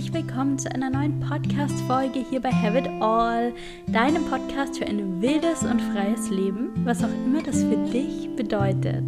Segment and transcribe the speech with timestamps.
[0.00, 3.52] herzlich willkommen zu einer neuen Podcast-Folge hier bei Have It All,
[3.86, 9.04] deinem Podcast für ein wildes und freies Leben, was auch immer das für dich bedeutet.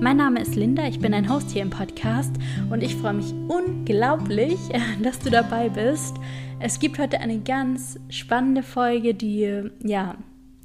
[0.00, 2.32] Mein Name ist Linda, ich bin ein Host hier im Podcast
[2.70, 4.58] und ich freue mich unglaublich,
[5.00, 6.16] dass du dabei bist.
[6.58, 10.16] Es gibt heute eine ganz spannende Folge, die ja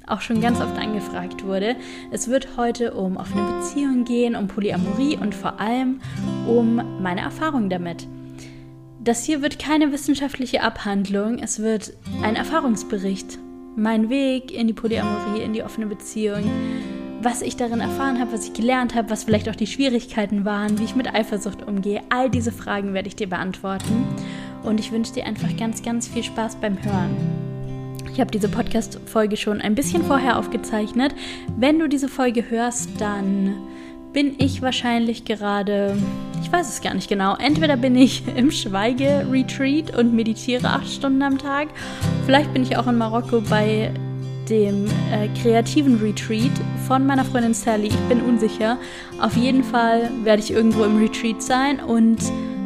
[0.08, 1.76] auch schon ganz oft angefragt wurde.
[2.10, 6.00] Es wird heute um offene Beziehungen gehen, um Polyamorie und vor allem
[6.48, 8.08] um meine Erfahrung damit.
[9.04, 11.92] Das hier wird keine wissenschaftliche Abhandlung, es wird
[12.22, 13.36] ein Erfahrungsbericht.
[13.74, 16.48] Mein Weg in die Polyamorie, in die offene Beziehung,
[17.20, 20.78] was ich darin erfahren habe, was ich gelernt habe, was vielleicht auch die Schwierigkeiten waren,
[20.78, 22.00] wie ich mit Eifersucht umgehe.
[22.10, 24.06] All diese Fragen werde ich dir beantworten.
[24.62, 27.16] Und ich wünsche dir einfach ganz, ganz viel Spaß beim Hören.
[28.12, 31.12] Ich habe diese Podcast-Folge schon ein bisschen vorher aufgezeichnet.
[31.56, 33.56] Wenn du diese Folge hörst, dann
[34.12, 35.96] bin ich wahrscheinlich gerade,
[36.42, 41.22] ich weiß es gar nicht genau, entweder bin ich im Schweige-Retreat und meditiere acht Stunden
[41.22, 41.68] am Tag,
[42.26, 43.92] vielleicht bin ich auch in Marokko bei
[44.48, 46.50] dem äh, kreativen Retreat
[46.86, 47.86] von meiner Freundin Sally.
[47.86, 48.76] Ich bin unsicher.
[49.20, 52.18] Auf jeden Fall werde ich irgendwo im Retreat sein und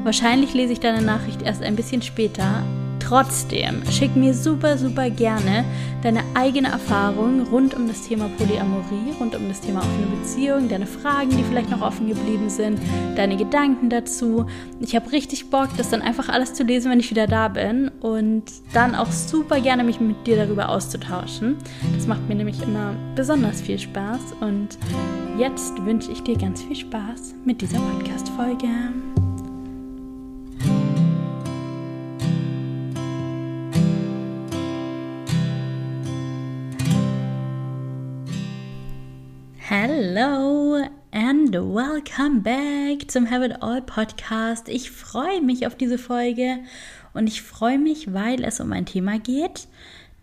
[0.02, 2.64] wahrscheinlich lese ich deine Nachricht erst ein bisschen später.
[3.06, 5.64] Trotzdem, schick mir super, super gerne
[6.02, 10.86] deine eigene Erfahrung rund um das Thema Polyamorie, rund um das Thema offene Beziehung, deine
[10.86, 12.80] Fragen, die vielleicht noch offen geblieben sind,
[13.14, 14.46] deine Gedanken dazu.
[14.80, 17.92] Ich habe richtig Bock, das dann einfach alles zu lesen, wenn ich wieder da bin
[18.00, 21.56] und dann auch super gerne mich mit dir darüber auszutauschen.
[21.94, 24.78] Das macht mir nämlich immer besonders viel Spaß und
[25.38, 28.66] jetzt wünsche ich dir ganz viel Spaß mit dieser Podcast-Folge.
[40.16, 44.66] Hello and welcome back zum Have It All Podcast.
[44.70, 46.60] Ich freue mich auf diese Folge
[47.12, 49.68] und ich freue mich, weil es um ein Thema geht,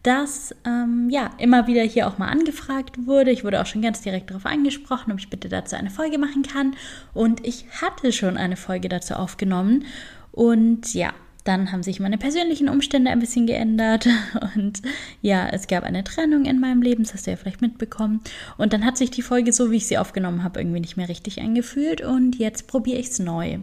[0.02, 3.30] das ähm, ja immer wieder hier auch mal angefragt wurde.
[3.30, 6.42] Ich wurde auch schon ganz direkt darauf angesprochen, ob ich bitte dazu eine Folge machen
[6.42, 6.76] kann.
[7.14, 9.86] Und ich hatte schon eine Folge dazu aufgenommen.
[10.32, 14.08] Und ja, dann haben sich meine persönlichen Umstände ein bisschen geändert
[14.56, 14.82] und
[15.22, 18.22] ja, es gab eine Trennung in meinem Leben, das hast du ja vielleicht mitbekommen.
[18.58, 21.10] Und dann hat sich die Folge, so wie ich sie aufgenommen habe, irgendwie nicht mehr
[21.10, 23.60] richtig angefühlt und jetzt probiere ich es neu.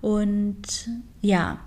[0.00, 0.90] Und
[1.20, 1.60] ja,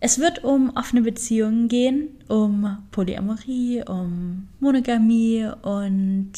[0.00, 6.32] es wird um offene Beziehungen gehen, um Polyamorie, um Monogamie und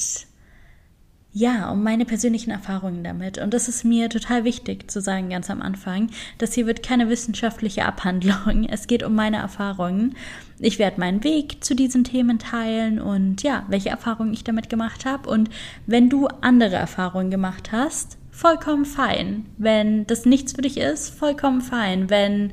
[1.33, 3.39] ja, um meine persönlichen Erfahrungen damit.
[3.39, 6.11] Und das ist mir total wichtig zu sagen, ganz am Anfang.
[6.39, 8.65] Das hier wird keine wissenschaftliche Abhandlung.
[8.71, 10.17] Es geht um meine Erfahrungen.
[10.59, 15.05] Ich werde meinen Weg zu diesen Themen teilen und ja, welche Erfahrungen ich damit gemacht
[15.05, 15.29] habe.
[15.31, 15.51] Und
[15.87, 19.47] wenn du andere Erfahrungen gemacht hast, vollkommen fein.
[19.59, 22.11] Wenn das nichts für dich ist, vollkommen fein.
[22.11, 22.53] Wenn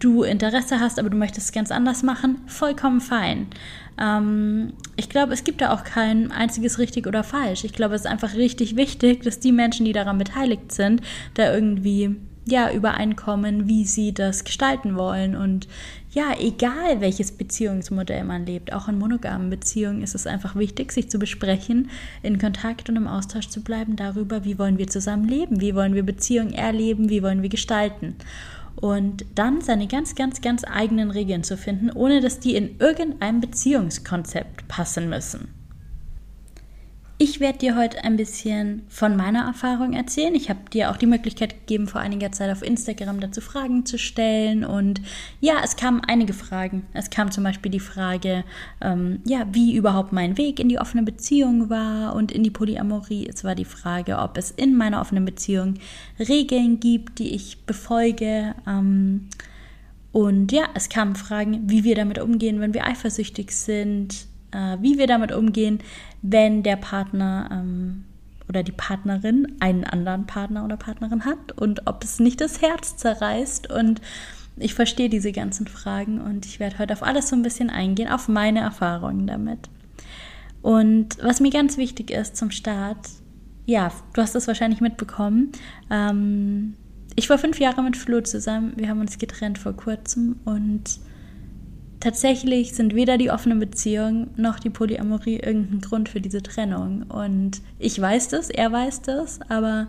[0.00, 3.46] du Interesse hast, aber du möchtest es ganz anders machen, vollkommen fein.
[4.00, 7.64] Ähm, ich glaube, es gibt da auch kein einziges richtig oder falsch.
[7.64, 11.02] Ich glaube, es ist einfach richtig wichtig, dass die Menschen, die daran beteiligt sind,
[11.34, 12.16] da irgendwie
[12.46, 15.68] ja übereinkommen, wie sie das gestalten wollen und
[16.10, 21.10] ja, egal welches Beziehungsmodell man lebt, auch in monogamen Beziehungen ist es einfach wichtig, sich
[21.10, 21.90] zu besprechen,
[22.22, 25.94] in Kontakt und im Austausch zu bleiben darüber, wie wollen wir zusammen leben, wie wollen
[25.94, 28.16] wir Beziehungen erleben, wie wollen wir gestalten
[28.80, 33.40] und dann seine ganz, ganz, ganz eigenen Regeln zu finden, ohne dass die in irgendein
[33.40, 35.57] Beziehungskonzept passen müssen.
[37.20, 40.36] Ich werde dir heute ein bisschen von meiner Erfahrung erzählen.
[40.36, 43.98] Ich habe dir auch die Möglichkeit gegeben, vor einiger Zeit auf Instagram dazu Fragen zu
[43.98, 44.64] stellen.
[44.64, 45.00] Und
[45.40, 46.86] ja, es kamen einige Fragen.
[46.92, 48.44] Es kam zum Beispiel die Frage,
[48.80, 53.26] ähm, ja, wie überhaupt mein Weg in die offene Beziehung war und in die Polyamorie.
[53.28, 55.74] Es war die Frage, ob es in meiner offenen Beziehung
[56.20, 58.54] Regeln gibt, die ich befolge.
[58.64, 59.28] Ähm,
[60.12, 64.98] und ja, es kamen Fragen, wie wir damit umgehen, wenn wir eifersüchtig sind, äh, wie
[64.98, 65.80] wir damit umgehen,
[66.22, 68.04] wenn der Partner ähm,
[68.48, 72.96] oder die Partnerin einen anderen Partner oder Partnerin hat und ob es nicht das Herz
[72.96, 73.70] zerreißt.
[73.70, 74.00] Und
[74.56, 78.08] ich verstehe diese ganzen Fragen und ich werde heute auf alles so ein bisschen eingehen,
[78.08, 79.68] auf meine Erfahrungen damit.
[80.62, 83.08] Und was mir ganz wichtig ist zum Start,
[83.66, 85.52] ja, du hast das wahrscheinlich mitbekommen.
[85.90, 86.74] Ähm,
[87.14, 88.72] ich war fünf Jahre mit Flo zusammen.
[88.76, 91.00] Wir haben uns getrennt vor kurzem und
[92.00, 97.02] tatsächlich sind weder die offene Beziehung noch die Polyamorie irgendein Grund für diese Trennung.
[97.02, 99.88] Und ich weiß das, er weiß das, aber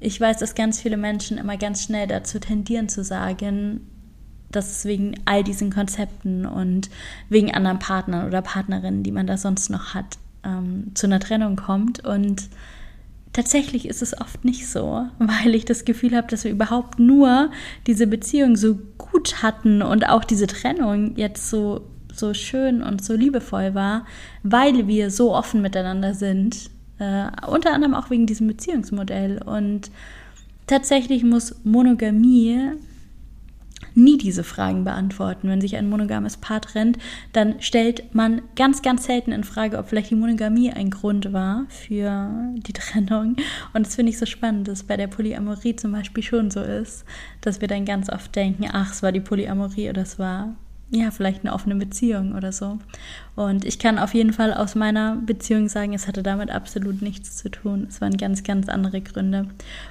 [0.00, 3.86] ich weiß, dass ganz viele Menschen immer ganz schnell dazu tendieren zu sagen,
[4.50, 6.90] dass es wegen all diesen Konzepten und
[7.28, 11.56] wegen anderen Partnern oder Partnerinnen, die man da sonst noch hat, ähm, zu einer Trennung
[11.56, 12.04] kommt.
[12.04, 12.48] Und
[13.32, 17.50] tatsächlich ist es oft nicht so, weil ich das Gefühl habe, dass wir überhaupt nur
[17.86, 21.82] diese Beziehung so gut hatten und auch diese Trennung jetzt so,
[22.12, 24.06] so schön und so liebevoll war,
[24.42, 26.70] weil wir so offen miteinander sind.
[26.98, 29.40] Äh, unter anderem auch wegen diesem Beziehungsmodell.
[29.42, 29.90] Und
[30.66, 32.72] tatsächlich muss Monogamie
[33.94, 35.48] nie diese Fragen beantworten.
[35.48, 36.98] Wenn sich ein monogames Paar trennt,
[37.32, 41.66] dann stellt man ganz, ganz selten in Frage, ob vielleicht die Monogamie ein Grund war
[41.68, 43.36] für die Trennung.
[43.72, 47.04] Und das finde ich so spannend, dass bei der Polyamorie zum Beispiel schon so ist,
[47.40, 50.54] dass wir dann ganz oft denken, ach, es war die Polyamorie oder es war
[50.94, 52.78] ja, vielleicht eine offene Beziehung oder so.
[53.34, 57.38] Und ich kann auf jeden Fall aus meiner Beziehung sagen, es hatte damit absolut nichts
[57.38, 57.86] zu tun.
[57.88, 59.46] Es waren ganz, ganz andere Gründe.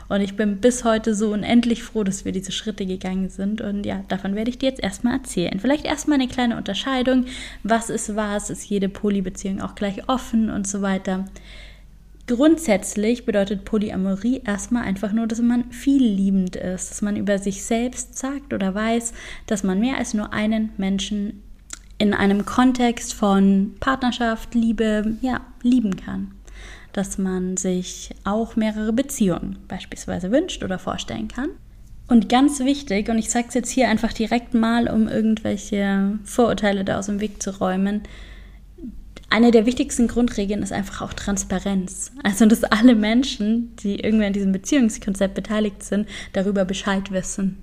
[0.09, 3.61] Und ich bin bis heute so unendlich froh, dass wir diese Schritte gegangen sind.
[3.61, 5.59] Und ja, davon werde ich dir jetzt erstmal erzählen.
[5.59, 7.25] Vielleicht erstmal eine kleine Unterscheidung.
[7.63, 8.51] Was ist was?
[8.51, 11.25] Ist jede Polybeziehung auch gleich offen und so weiter?
[12.33, 17.61] Grundsätzlich bedeutet Polyamorie erstmal einfach nur, dass man viel liebend ist, dass man über sich
[17.65, 19.11] selbst sagt oder weiß,
[19.47, 21.43] dass man mehr als nur einen Menschen
[21.97, 26.31] in einem Kontext von Partnerschaft, Liebe, ja, lieben kann.
[26.93, 31.49] Dass man sich auch mehrere Beziehungen beispielsweise wünscht oder vorstellen kann.
[32.07, 36.85] Und ganz wichtig, und ich sage es jetzt hier einfach direkt mal, um irgendwelche Vorurteile
[36.85, 38.03] da aus dem Weg zu räumen,
[39.31, 42.11] eine der wichtigsten Grundregeln ist einfach auch Transparenz.
[42.21, 47.57] Also, dass alle Menschen, die irgendwie an diesem Beziehungskonzept beteiligt sind, darüber Bescheid wissen.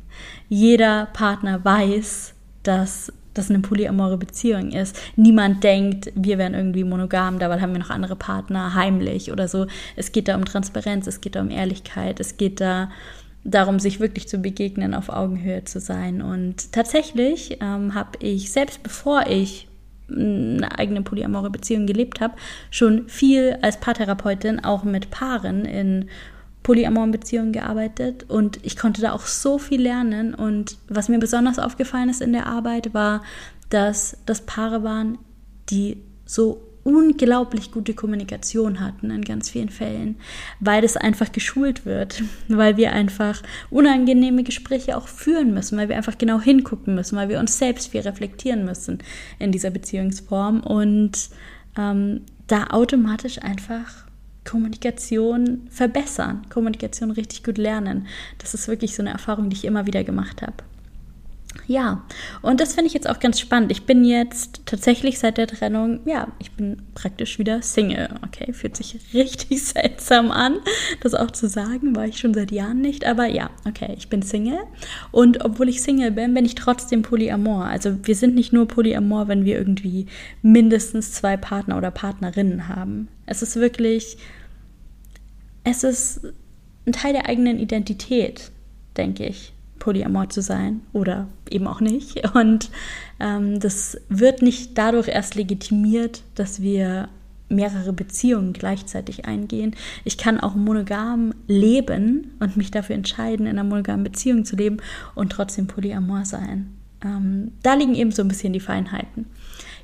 [0.49, 4.99] Jeder Partner weiß, dass das eine polyamore Beziehung ist.
[5.15, 9.67] Niemand denkt, wir wären irgendwie monogam, dabei haben wir noch andere Partner heimlich oder so.
[9.95, 12.91] Es geht da um Transparenz, es geht da um Ehrlichkeit, es geht da
[13.45, 16.23] darum, sich wirklich zu begegnen, auf Augenhöhe zu sein.
[16.23, 19.69] Und tatsächlich ähm, habe ich, selbst bevor ich
[20.11, 22.35] eine eigene polyamore Beziehung gelebt habe,
[22.71, 26.09] schon viel als Paartherapeutin auch mit Paaren in
[26.63, 28.27] polyamoren Beziehungen gearbeitet.
[28.29, 30.35] Und ich konnte da auch so viel lernen.
[30.35, 33.23] Und was mir besonders aufgefallen ist in der Arbeit war,
[33.71, 35.19] dass das Paare waren,
[35.71, 40.17] die so unglaublich gute Kommunikation hatten in ganz vielen Fällen,
[40.61, 45.97] weil das einfach geschult wird, weil wir einfach unangenehme Gespräche auch führen müssen, weil wir
[45.97, 48.99] einfach genau hingucken müssen, weil wir uns selbst viel reflektieren müssen
[49.39, 51.31] in dieser Beziehungsform und
[51.77, 54.07] ähm, da automatisch einfach
[54.45, 58.07] Kommunikation verbessern, Kommunikation richtig gut lernen.
[58.39, 60.55] Das ist wirklich so eine Erfahrung, die ich immer wieder gemacht habe.
[61.67, 62.03] Ja,
[62.41, 63.71] und das finde ich jetzt auch ganz spannend.
[63.71, 68.09] Ich bin jetzt tatsächlich seit der Trennung, ja, ich bin praktisch wieder Single.
[68.27, 70.61] Okay, fühlt sich richtig seltsam an,
[71.03, 73.05] das auch zu sagen, war ich schon seit Jahren nicht.
[73.07, 74.61] Aber ja, okay, ich bin Single.
[75.11, 77.67] Und obwohl ich Single bin, bin ich trotzdem polyamor.
[77.67, 80.07] Also wir sind nicht nur polyamor, wenn wir irgendwie
[80.41, 83.09] mindestens zwei Partner oder Partnerinnen haben.
[83.27, 84.17] Es ist wirklich,
[85.65, 86.23] es ist
[86.87, 88.51] ein Teil der eigenen Identität,
[88.97, 92.35] denke ich polyamor zu sein oder eben auch nicht.
[92.35, 92.71] Und
[93.21, 97.09] ähm, das wird nicht dadurch erst legitimiert, dass wir
[97.49, 99.75] mehrere Beziehungen gleichzeitig eingehen.
[100.05, 104.79] Ich kann auch monogam leben und mich dafür entscheiden, in einer monogamen Beziehung zu leben
[105.15, 106.75] und trotzdem polyamor sein.
[107.03, 109.27] Ähm, da liegen eben so ein bisschen die Feinheiten.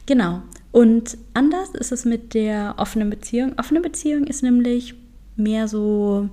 [0.07, 0.43] Genau.
[0.73, 3.53] Und anders ist es mit der offenen Beziehung.
[3.59, 4.95] Offene Beziehung ist nämlich
[5.37, 6.29] mehr so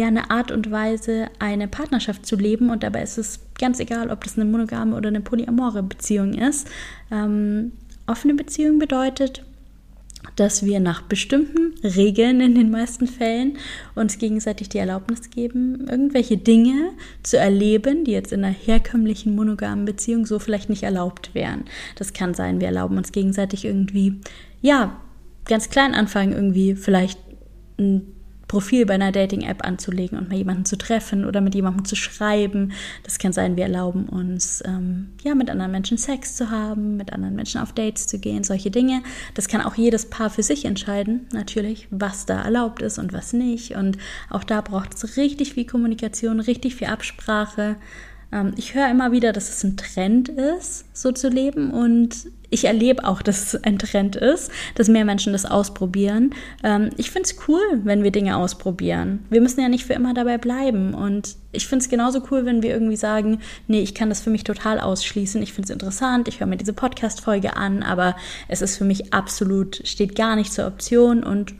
[0.00, 2.70] ja eine Art und Weise, eine Partnerschaft zu leben.
[2.70, 6.68] Und dabei ist es ganz egal, ob das eine monogame oder eine polyamore Beziehung ist.
[7.10, 7.72] Ähm,
[8.06, 9.44] offene Beziehung bedeutet,
[10.36, 13.58] dass wir nach bestimmten Regeln in den meisten Fällen
[13.94, 16.90] uns gegenseitig die Erlaubnis geben, irgendwelche Dinge
[17.22, 21.64] zu erleben, die jetzt in einer herkömmlichen monogamen Beziehung so vielleicht nicht erlaubt wären.
[21.96, 24.20] Das kann sein, wir erlauben uns gegenseitig irgendwie,
[24.60, 25.00] ja,
[25.46, 27.18] ganz klein anfangen, irgendwie vielleicht
[27.78, 28.02] ein
[28.50, 32.72] Profil bei einer Dating-App anzulegen und mal jemanden zu treffen oder mit jemandem zu schreiben.
[33.04, 37.12] Das kann sein, wir erlauben uns, ähm, ja, mit anderen Menschen Sex zu haben, mit
[37.12, 39.04] anderen Menschen auf Dates zu gehen, solche Dinge.
[39.34, 43.32] Das kann auch jedes Paar für sich entscheiden, natürlich, was da erlaubt ist und was
[43.32, 43.76] nicht.
[43.76, 43.98] Und
[44.30, 47.76] auch da braucht es richtig viel Kommunikation, richtig viel Absprache.
[48.32, 51.70] Ähm, ich höre immer wieder, dass es ein Trend ist, so zu leben.
[51.70, 56.34] Und ich erlebe auch, dass es ein Trend ist, dass mehr Menschen das ausprobieren.
[56.62, 59.24] Ähm, ich finde es cool, wenn wir Dinge ausprobieren.
[59.30, 60.94] Wir müssen ja nicht für immer dabei bleiben.
[60.94, 64.30] Und ich finde es genauso cool, wenn wir irgendwie sagen, nee, ich kann das für
[64.30, 65.42] mich total ausschließen.
[65.42, 68.16] Ich finde es interessant, ich höre mir diese Podcast-Folge an, aber
[68.48, 71.54] es ist für mich absolut, steht gar nicht zur Option und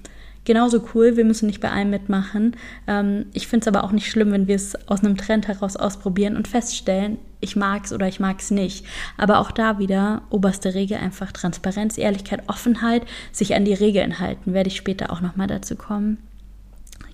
[0.44, 1.16] genauso cool.
[1.16, 2.56] Wir müssen nicht bei allem mitmachen.
[2.86, 5.76] Ähm, ich finde es aber auch nicht schlimm, wenn wir es aus einem Trend heraus
[5.76, 8.84] ausprobieren und feststellen, ich mag es oder ich mag es nicht.
[9.16, 14.52] Aber auch da wieder oberste Regel einfach Transparenz, Ehrlichkeit, Offenheit, sich an die Regeln halten.
[14.52, 16.18] Werde ich später auch nochmal dazu kommen.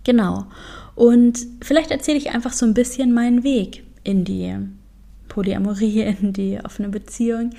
[0.04, 0.46] Genau.
[0.94, 4.56] Und vielleicht erzähle ich einfach so ein bisschen meinen Weg in die
[5.28, 7.50] Polyamorie, in die offene Beziehung.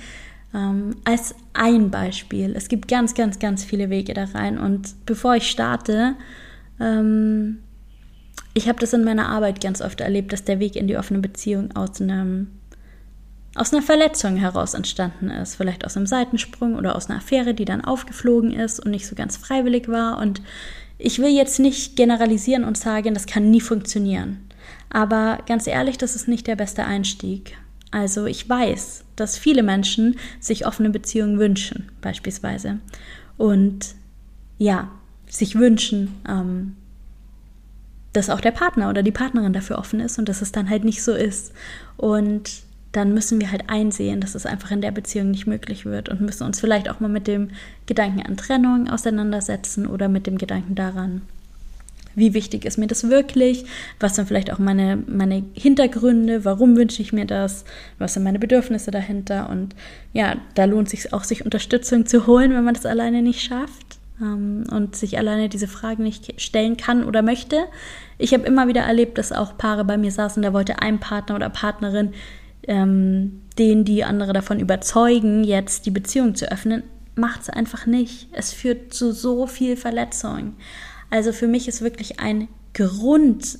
[0.58, 2.54] Ähm, als ein Beispiel.
[2.56, 4.58] Es gibt ganz, ganz, ganz viele Wege da rein.
[4.58, 6.16] Und bevor ich starte,
[6.80, 7.58] ähm,
[8.54, 11.20] ich habe das in meiner Arbeit ganz oft erlebt, dass der Weg in die offene
[11.20, 12.48] Beziehung aus einem
[13.54, 17.64] aus einer Verletzung heraus entstanden ist, vielleicht aus einem Seitensprung oder aus einer Affäre, die
[17.64, 20.18] dann aufgeflogen ist und nicht so ganz freiwillig war.
[20.18, 20.42] Und
[20.96, 24.48] ich will jetzt nicht generalisieren und sagen, das kann nie funktionieren.
[24.90, 27.56] Aber ganz ehrlich, das ist nicht der beste Einstieg.
[27.90, 32.78] Also ich weiß, dass viele Menschen sich offene Beziehungen wünschen, beispielsweise.
[33.36, 33.94] Und
[34.58, 34.90] ja,
[35.28, 36.76] sich wünschen, ähm,
[38.12, 40.84] dass auch der Partner oder die Partnerin dafür offen ist und dass es dann halt
[40.84, 41.52] nicht so ist.
[41.96, 46.08] Und dann müssen wir halt einsehen, dass es einfach in der Beziehung nicht möglich wird
[46.08, 47.50] und müssen uns vielleicht auch mal mit dem
[47.86, 51.22] Gedanken an Trennung auseinandersetzen oder mit dem Gedanken daran,
[52.18, 53.64] wie wichtig ist mir das wirklich,
[54.00, 57.64] was sind vielleicht auch meine, meine Hintergründe, warum wünsche ich mir das,
[57.98, 59.74] was sind meine Bedürfnisse dahinter und
[60.12, 63.98] ja, da lohnt sich auch, sich Unterstützung zu holen, wenn man das alleine nicht schafft
[64.20, 67.64] ähm, und sich alleine diese Fragen nicht stellen kann oder möchte.
[68.18, 71.36] Ich habe immer wieder erlebt, dass auch Paare bei mir saßen, da wollte ein Partner
[71.36, 72.12] oder Partnerin
[72.68, 76.84] ähm, den die andere davon überzeugen, jetzt die Beziehung zu öffnen,
[77.16, 78.28] macht es einfach nicht.
[78.32, 80.54] Es führt zu so viel Verletzung.
[81.10, 83.58] Also für mich ist wirklich ein Grund,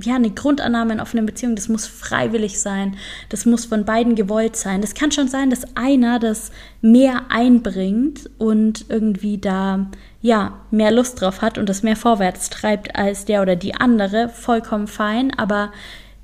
[0.00, 2.96] ja, eine Grundannahme in offenen Beziehungen, das muss freiwillig sein,
[3.28, 4.80] das muss von beiden gewollt sein.
[4.80, 9.90] Das kann schon sein, dass einer das mehr einbringt und irgendwie da,
[10.20, 14.28] ja, mehr Lust drauf hat und das mehr vorwärts treibt als der oder die andere,
[14.28, 15.72] vollkommen fein, aber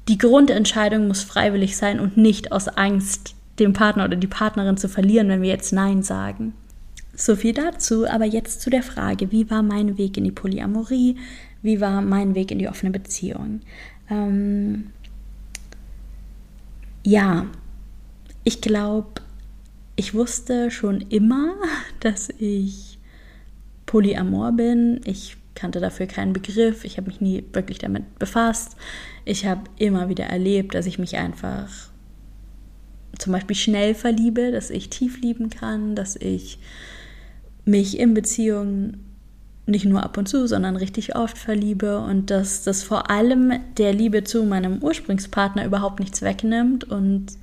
[0.09, 4.89] die Grundentscheidung muss freiwillig sein und nicht aus Angst, den Partner oder die Partnerin zu
[4.89, 6.55] verlieren, wenn wir jetzt Nein sagen.
[7.17, 11.17] So viel dazu, aber jetzt zu der Frage, wie war mein Weg in die Polyamorie?
[11.63, 13.61] Wie war mein Weg in die offene Beziehung?
[14.11, 14.91] Ähm,
[17.05, 17.47] ja,
[18.43, 19.23] ich glaube,
[19.97, 21.55] ich wusste schon immer,
[22.01, 22.99] dass ich
[23.87, 25.01] Polyamor bin.
[25.05, 26.85] Ich kannte dafür keinen Begriff.
[26.85, 28.77] Ich habe mich nie wirklich damit befasst.
[29.25, 31.69] Ich habe immer wieder erlebt, dass ich mich einfach
[33.19, 36.59] zum Beispiel schnell verliebe, dass ich tief lieben kann, dass ich
[37.65, 39.05] mich in Beziehungen
[39.67, 43.95] nicht nur ab und zu, sondern richtig oft verliebe und dass das vor allem der
[43.95, 47.39] Liebe zu meinem Ursprungspartner überhaupt nichts wegnimmt und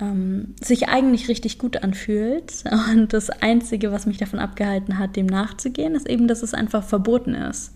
[0.00, 2.64] ähm, sich eigentlich richtig gut anfühlt.
[2.92, 6.84] Und das Einzige, was mich davon abgehalten hat, dem nachzugehen, ist eben, dass es einfach
[6.84, 7.72] verboten ist.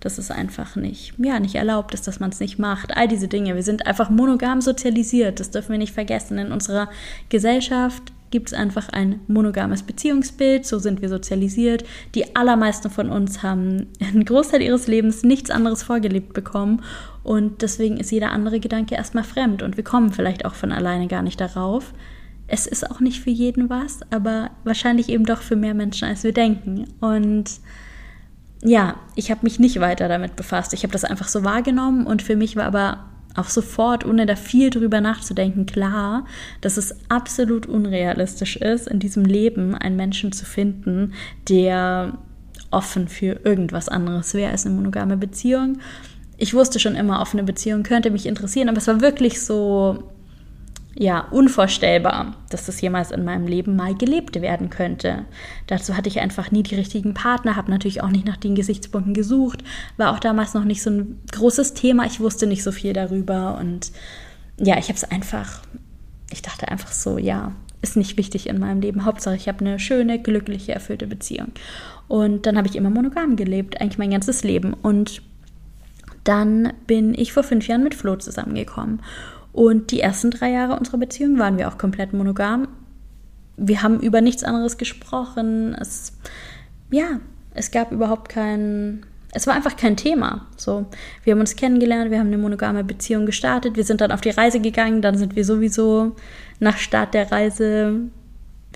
[0.00, 2.96] Dass es einfach nicht, ja, nicht erlaubt ist, dass man es nicht macht.
[2.96, 3.54] All diese Dinge.
[3.54, 5.40] Wir sind einfach monogam sozialisiert.
[5.40, 6.38] Das dürfen wir nicht vergessen.
[6.38, 6.88] In unserer
[7.28, 11.84] Gesellschaft gibt es einfach ein monogames Beziehungsbild, so sind wir sozialisiert.
[12.14, 16.82] Die allermeisten von uns haben einen Großteil ihres Lebens nichts anderes vorgelebt bekommen
[17.22, 21.08] und deswegen ist jeder andere Gedanke erstmal fremd und wir kommen vielleicht auch von alleine
[21.08, 21.92] gar nicht darauf.
[22.46, 26.24] Es ist auch nicht für jeden was, aber wahrscheinlich eben doch für mehr Menschen, als
[26.24, 26.86] wir denken.
[27.00, 27.60] Und
[28.62, 30.72] ja, ich habe mich nicht weiter damit befasst.
[30.72, 33.04] Ich habe das einfach so wahrgenommen und für mich war aber
[33.38, 36.24] auch sofort, ohne da viel drüber nachzudenken, klar,
[36.60, 41.12] dass es absolut unrealistisch ist, in diesem Leben einen Menschen zu finden,
[41.48, 42.18] der
[42.70, 45.78] offen für irgendwas anderes wäre als eine monogame Beziehung.
[46.36, 50.04] Ich wusste schon immer, offene Beziehung könnte mich interessieren, aber es war wirklich so
[51.00, 55.26] ja, unvorstellbar, dass das jemals in meinem Leben mal gelebt werden könnte.
[55.68, 59.14] Dazu hatte ich einfach nie die richtigen Partner, habe natürlich auch nicht nach den Gesichtspunkten
[59.14, 59.62] gesucht,
[59.96, 63.58] war auch damals noch nicht so ein großes Thema, ich wusste nicht so viel darüber
[63.60, 63.92] und
[64.58, 65.62] ja, ich habe es einfach,
[66.32, 69.04] ich dachte einfach so, ja, ist nicht wichtig in meinem Leben.
[69.04, 71.52] Hauptsache, ich habe eine schöne, glückliche, erfüllte Beziehung.
[72.08, 74.74] Und dann habe ich immer monogam gelebt, eigentlich mein ganzes Leben.
[74.74, 75.22] Und
[76.24, 79.00] dann bin ich vor fünf Jahren mit Flo zusammengekommen.
[79.58, 82.68] Und die ersten drei Jahre unserer Beziehung waren wir auch komplett monogam.
[83.56, 85.74] Wir haben über nichts anderes gesprochen.
[85.74, 86.12] Es,
[86.92, 87.18] ja,
[87.54, 90.46] es gab überhaupt kein, es war einfach kein Thema.
[90.56, 90.86] So,
[91.24, 94.30] wir haben uns kennengelernt, wir haben eine monogame Beziehung gestartet, wir sind dann auf die
[94.30, 96.14] Reise gegangen, dann sind wir sowieso
[96.60, 97.98] nach Start der Reise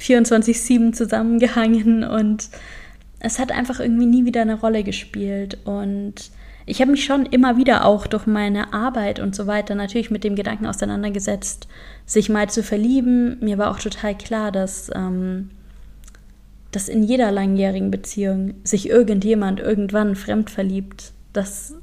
[0.00, 2.48] 24/7 zusammengehangen und
[3.20, 6.32] es hat einfach irgendwie nie wieder eine Rolle gespielt und
[6.66, 10.24] ich habe mich schon immer wieder auch durch meine Arbeit und so weiter natürlich mit
[10.24, 11.68] dem Gedanken auseinandergesetzt,
[12.06, 13.38] sich mal zu verlieben.
[13.40, 15.50] Mir war auch total klar, dass, ähm,
[16.70, 21.74] dass in jeder langjährigen Beziehung sich irgendjemand irgendwann fremd verliebt, dass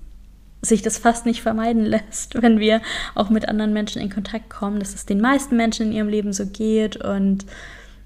[0.62, 2.82] sich das fast nicht vermeiden lässt, wenn wir
[3.16, 6.34] auch mit anderen Menschen in Kontakt kommen, dass es den meisten Menschen in ihrem Leben
[6.34, 7.46] so geht und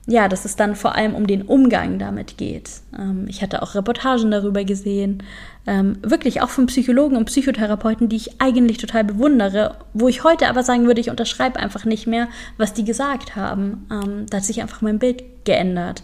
[0.05, 2.69] ja, dass es dann vor allem um den Umgang damit geht.
[2.98, 5.24] Ähm, ich hatte auch Reportagen darüber gesehen,
[5.65, 10.50] ähm, wirklich auch von Psychologen und Psychotherapeuten, die ich eigentlich total bewundere, wo ich heute
[10.50, 13.88] aber sagen würde, ich unterschreibe einfach nicht mehr, was die gesagt haben.
[13.89, 16.03] Ähm, da hat sich einfach mein Bild geändert.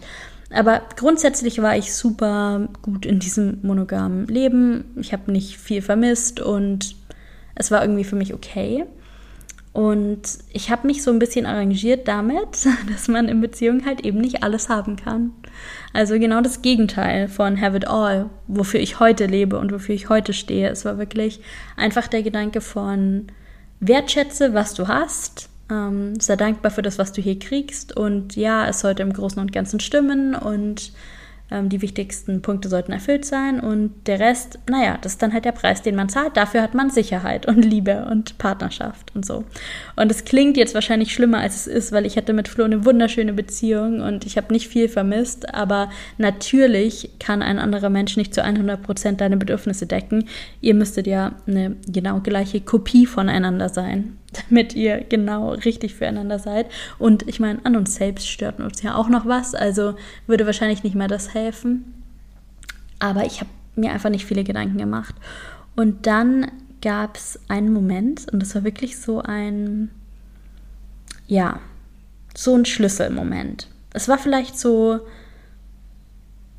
[0.52, 4.84] Aber grundsätzlich war ich super gut in diesem monogamen Leben.
[4.96, 6.96] Ich habe nicht viel vermisst und
[7.54, 8.86] es war irgendwie für mich okay.
[9.72, 10.22] Und
[10.52, 14.42] ich habe mich so ein bisschen arrangiert damit, dass man in Beziehungen halt eben nicht
[14.42, 15.32] alles haben kann.
[15.92, 20.08] Also genau das Gegenteil von Have It All, wofür ich heute lebe und wofür ich
[20.08, 20.68] heute stehe.
[20.68, 21.40] Es war wirklich
[21.76, 23.28] einfach der Gedanke von
[23.78, 28.68] wertschätze, was du hast, ähm, sei dankbar für das, was du hier kriegst und ja,
[28.68, 30.92] es sollte im Großen und Ganzen stimmen und
[31.50, 35.44] ähm, die wichtigsten Punkte sollten erfüllt sein und der Rest, naja, das ist dann halt
[35.44, 36.36] der Preis, den man zahlt.
[36.36, 39.44] Dafür hat man Sicherheit und Liebe und Partnerschaft und so.
[39.96, 42.84] Und es klingt jetzt wahrscheinlich schlimmer, als es ist, weil ich hatte mit Flo eine
[42.84, 48.34] wunderschöne Beziehung und ich habe nicht viel vermisst, aber natürlich kann ein anderer Mensch nicht
[48.34, 50.28] zu 100 Prozent deine Bedürfnisse decken.
[50.60, 56.66] Ihr müsstet ja eine genau gleiche Kopie voneinander sein damit ihr genau richtig füreinander seid.
[56.98, 59.96] Und ich meine, an uns selbst stört uns ja auch noch was, also
[60.26, 61.94] würde wahrscheinlich nicht mehr das helfen.
[62.98, 65.14] Aber ich habe mir einfach nicht viele Gedanken gemacht.
[65.74, 66.50] Und dann
[66.82, 69.90] gab es einen Moment, und das war wirklich so ein,
[71.26, 71.60] ja,
[72.34, 73.68] so ein Schlüsselmoment.
[73.92, 75.00] Es war vielleicht so,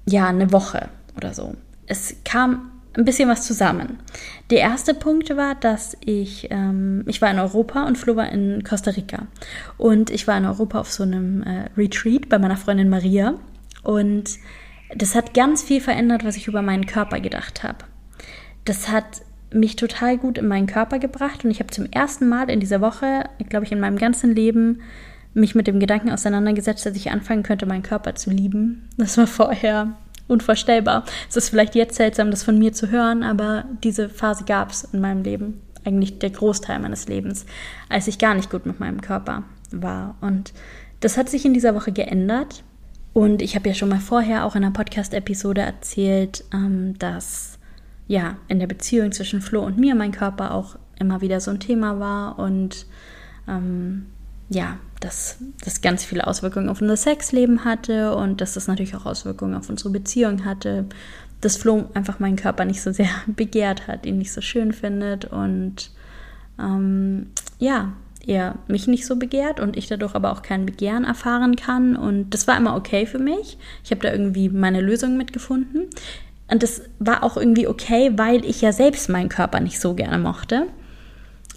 [0.05, 1.55] ja, eine Woche oder so.
[1.87, 3.99] Es kam ein bisschen was zusammen.
[4.49, 8.63] Der erste Punkt war, dass ich, ähm, ich war in Europa und Flo war in
[8.63, 9.27] Costa Rica.
[9.77, 13.35] Und ich war in Europa auf so einem äh, Retreat bei meiner Freundin Maria.
[13.83, 14.37] Und
[14.93, 17.79] das hat ganz viel verändert, was ich über meinen Körper gedacht habe.
[18.65, 19.21] Das hat
[19.53, 22.79] mich total gut in meinen Körper gebracht und ich habe zum ersten Mal in dieser
[22.79, 24.81] Woche, glaube ich, in meinem ganzen Leben
[25.33, 28.87] mich mit dem Gedanken auseinandergesetzt, dass ich anfangen könnte, meinen Körper zu lieben.
[28.97, 29.97] Das war vorher
[30.31, 31.03] unvorstellbar.
[31.29, 34.85] Es ist vielleicht jetzt seltsam, das von mir zu hören, aber diese Phase gab es
[34.85, 37.45] in meinem Leben, eigentlich der Großteil meines Lebens,
[37.89, 40.15] als ich gar nicht gut mit meinem Körper war.
[40.21, 40.53] Und
[41.01, 42.63] das hat sich in dieser Woche geändert.
[43.13, 47.59] Und ich habe ja schon mal vorher auch in einer Podcast-Episode erzählt, ähm, dass
[48.07, 51.59] ja in der Beziehung zwischen Flo und mir mein Körper auch immer wieder so ein
[51.59, 52.85] Thema war und
[53.47, 54.05] ähm,
[54.51, 59.05] ja, dass das ganz viele Auswirkungen auf unser Sexleben hatte und dass das natürlich auch
[59.05, 60.85] Auswirkungen auf unsere Beziehung hatte.
[61.39, 65.25] Dass Flo einfach meinen Körper nicht so sehr begehrt hat, ihn nicht so schön findet
[65.25, 65.91] und
[66.59, 67.27] ähm,
[67.59, 67.93] ja,
[68.27, 71.95] er mich nicht so begehrt und ich dadurch aber auch kein Begehren erfahren kann.
[71.95, 73.57] Und das war immer okay für mich.
[73.83, 75.87] Ich habe da irgendwie meine Lösung mitgefunden.
[76.51, 80.19] Und das war auch irgendwie okay, weil ich ja selbst meinen Körper nicht so gerne
[80.19, 80.67] mochte.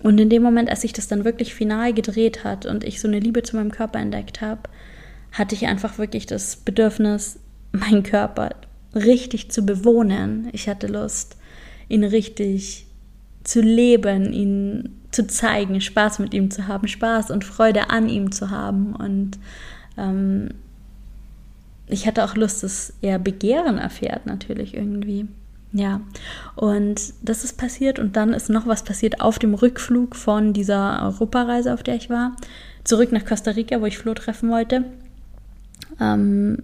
[0.04, 3.08] Und in dem Moment, als sich das dann wirklich final gedreht hat und ich so
[3.08, 4.60] eine Liebe zu meinem Körper entdeckt habe,
[5.32, 7.38] hatte ich einfach wirklich das Bedürfnis,
[7.72, 8.50] meinen Körper
[8.94, 10.50] richtig zu bewohnen.
[10.52, 11.38] Ich hatte Lust,
[11.88, 12.86] ihn richtig
[13.44, 18.30] zu leben, ihn zu zeigen, Spaß mit ihm zu haben, Spaß und Freude an ihm
[18.30, 18.94] zu haben.
[18.94, 19.38] Und
[19.96, 20.50] ähm,
[21.86, 25.28] ich hatte auch Lust, dass er Begehren erfährt, natürlich irgendwie.
[25.76, 26.00] Ja,
[26.54, 31.02] und das ist passiert und dann ist noch was passiert auf dem Rückflug von dieser
[31.02, 32.36] Europareise, auf der ich war,
[32.84, 34.84] zurück nach Costa Rica, wo ich Flo treffen wollte.
[36.00, 36.62] Ähm,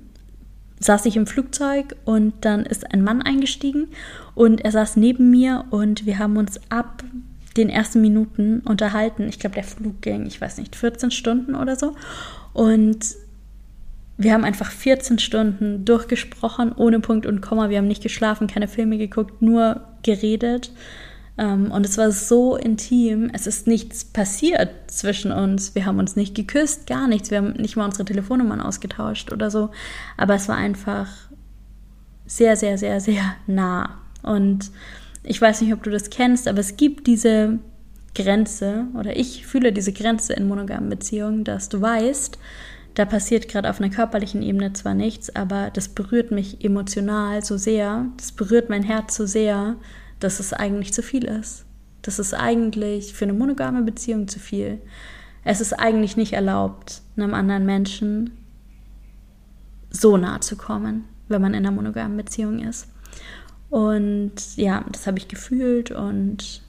[0.78, 3.88] saß ich im Flugzeug und dann ist ein Mann eingestiegen
[4.36, 7.02] und er saß neben mir und wir haben uns ab
[7.56, 9.28] den ersten Minuten unterhalten.
[9.28, 11.96] Ich glaube, der Flug ging, ich weiß nicht, 14 Stunden oder so.
[12.52, 13.16] Und
[14.20, 17.70] wir haben einfach 14 Stunden durchgesprochen, ohne Punkt und Komma.
[17.70, 20.72] Wir haben nicht geschlafen, keine Filme geguckt, nur geredet.
[21.38, 23.30] Ähm, und es war so intim.
[23.32, 25.74] Es ist nichts passiert zwischen uns.
[25.74, 27.30] Wir haben uns nicht geküsst, gar nichts.
[27.30, 29.70] Wir haben nicht mal unsere Telefonnummern ausgetauscht oder so.
[30.18, 31.08] Aber es war einfach
[32.26, 34.00] sehr, sehr, sehr, sehr nah.
[34.22, 34.70] Und
[35.22, 37.58] ich weiß nicht, ob du das kennst, aber es gibt diese
[38.14, 42.38] Grenze oder ich fühle diese Grenze in monogamen Beziehungen, dass du weißt,
[42.94, 47.56] da passiert gerade auf einer körperlichen Ebene zwar nichts, aber das berührt mich emotional so
[47.56, 49.76] sehr, das berührt mein Herz so sehr,
[50.18, 51.64] dass es eigentlich zu viel ist.
[52.02, 54.80] Das ist eigentlich für eine monogame Beziehung zu viel.
[55.44, 58.36] Es ist eigentlich nicht erlaubt, einem anderen Menschen
[59.90, 62.88] so nah zu kommen, wenn man in einer monogamen Beziehung ist.
[63.68, 66.62] Und ja, das habe ich gefühlt und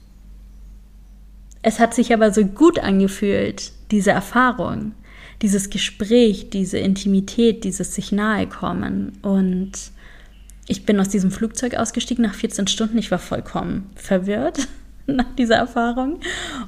[1.62, 4.92] es hat sich aber so gut angefühlt, diese Erfahrung
[5.42, 9.18] dieses Gespräch, diese Intimität, dieses sich nahe kommen.
[9.22, 9.72] Und
[10.68, 12.98] ich bin aus diesem Flugzeug ausgestiegen nach 14 Stunden.
[12.98, 14.68] Ich war vollkommen verwirrt
[15.06, 16.20] nach dieser Erfahrung.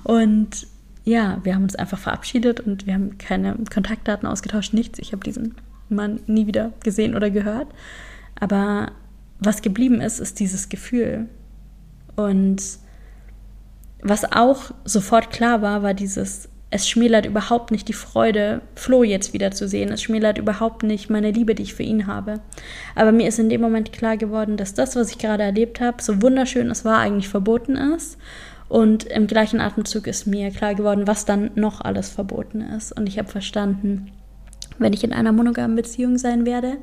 [0.03, 0.67] Und
[1.05, 4.99] ja, wir haben uns einfach verabschiedet und wir haben keine Kontaktdaten ausgetauscht, nichts.
[4.99, 5.55] Ich habe diesen
[5.89, 7.69] man nie wieder gesehen oder gehört.
[8.39, 8.93] Aber
[9.39, 11.29] was geblieben ist, ist dieses Gefühl.
[12.17, 12.63] Und
[14.01, 19.33] was auch sofort klar war, war dieses, es schmälert überhaupt nicht die Freude, Flo jetzt
[19.33, 19.93] wieder zu sehen.
[19.93, 22.41] Es schmälert überhaupt nicht meine Liebe, die ich für ihn habe.
[22.97, 26.03] Aber mir ist in dem Moment klar geworden, dass das, was ich gerade erlebt habe,
[26.03, 28.19] so wunderschön es war, eigentlich verboten ist.
[28.69, 32.91] Und im gleichen Atemzug ist mir klar geworden, was dann noch alles verboten ist.
[32.91, 34.11] Und ich habe verstanden,
[34.79, 36.79] wenn ich in einer monogamen Beziehung sein werde,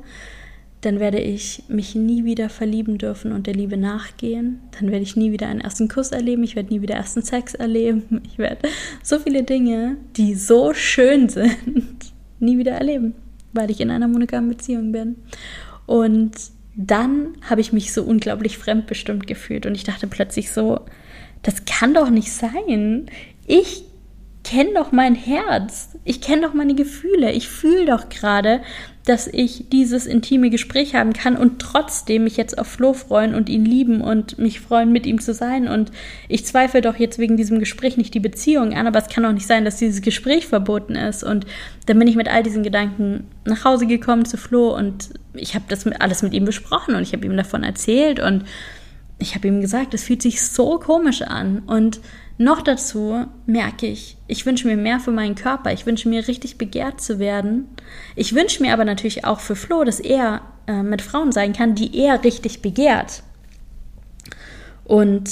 [0.82, 4.60] dann werde ich mich nie wieder verlieben dürfen und der Liebe nachgehen.
[4.78, 6.42] Dann werde ich nie wieder einen ersten Kuss erleben.
[6.42, 8.20] Ich werde nie wieder ersten Sex erleben.
[8.32, 8.68] Ich werde
[9.02, 13.14] so viele Dinge, die so schön sind, nie wieder erleben,
[13.52, 15.16] weil ich in einer monogamen Beziehung bin.
[15.86, 16.32] Und
[16.74, 20.80] dann habe ich mich so unglaublich fremdbestimmt gefühlt und ich dachte plötzlich so,
[21.42, 23.06] das kann doch nicht sein.
[23.46, 23.84] Ich
[24.44, 25.96] kenne doch mein Herz.
[26.04, 27.32] Ich kenne doch meine Gefühle.
[27.32, 28.62] Ich fühle doch gerade,
[29.04, 33.48] dass ich dieses intime Gespräch haben kann und trotzdem mich jetzt auf Flo freuen und
[33.48, 35.66] ihn lieben und mich freuen, mit ihm zu sein.
[35.66, 35.90] Und
[36.28, 39.32] ich zweifle doch jetzt wegen diesem Gespräch nicht die Beziehung an, aber es kann doch
[39.32, 41.24] nicht sein, dass dieses Gespräch verboten ist.
[41.24, 41.46] Und
[41.86, 45.64] dann bin ich mit all diesen Gedanken nach Hause gekommen zu Flo und ich habe
[45.68, 48.44] das alles mit ihm besprochen und ich habe ihm davon erzählt und
[49.18, 51.62] ich habe ihm gesagt, es fühlt sich so komisch an.
[51.66, 52.00] Und
[52.42, 55.72] noch dazu merke ich, ich wünsche mir mehr für meinen Körper.
[55.72, 57.68] Ich wünsche mir richtig begehrt zu werden.
[58.16, 61.74] Ich wünsche mir aber natürlich auch für Flo, dass er äh, mit Frauen sein kann,
[61.74, 63.22] die er richtig begehrt.
[64.84, 65.28] Und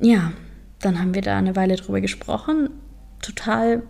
[0.00, 0.32] äh, ja,
[0.80, 2.70] dann haben wir da eine Weile drüber gesprochen.
[3.20, 3.82] Total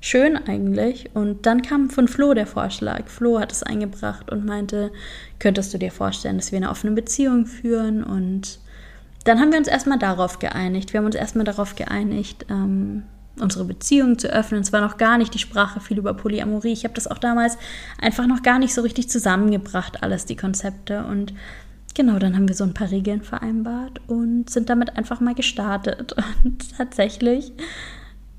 [0.00, 1.10] schön eigentlich.
[1.14, 3.08] Und dann kam von Flo der Vorschlag.
[3.08, 4.92] Flo hat es eingebracht und meinte,
[5.38, 8.60] könntest du dir vorstellen, dass wir eine offene Beziehung führen und
[9.28, 10.92] dann haben wir uns erstmal darauf geeinigt.
[10.92, 13.02] Wir haben uns erstmal darauf geeinigt, ähm,
[13.38, 14.62] unsere Beziehung zu öffnen.
[14.62, 16.72] Es war noch gar nicht die Sprache viel über Polyamorie.
[16.72, 17.58] Ich habe das auch damals
[18.00, 21.04] einfach noch gar nicht so richtig zusammengebracht, alles die Konzepte.
[21.04, 21.34] Und
[21.94, 26.16] genau, dann haben wir so ein paar Regeln vereinbart und sind damit einfach mal gestartet.
[26.44, 27.52] Und tatsächlich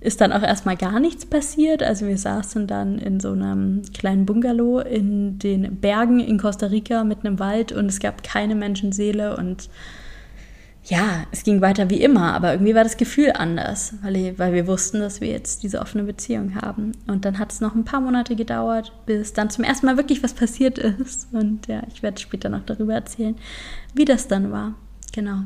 [0.01, 1.83] ist dann auch erstmal gar nichts passiert.
[1.83, 7.03] Also wir saßen dann in so einem kleinen Bungalow in den Bergen in Costa Rica
[7.03, 9.69] mit einem Wald und es gab keine Menschenseele und
[10.85, 14.65] ja, es ging weiter wie immer, aber irgendwie war das Gefühl anders, weil, weil wir
[14.65, 16.93] wussten, dass wir jetzt diese offene Beziehung haben.
[17.07, 20.23] Und dann hat es noch ein paar Monate gedauert, bis dann zum ersten Mal wirklich
[20.23, 21.27] was passiert ist.
[21.31, 23.35] Und ja, ich werde später noch darüber erzählen,
[23.93, 24.73] wie das dann war.
[25.13, 25.41] Genau.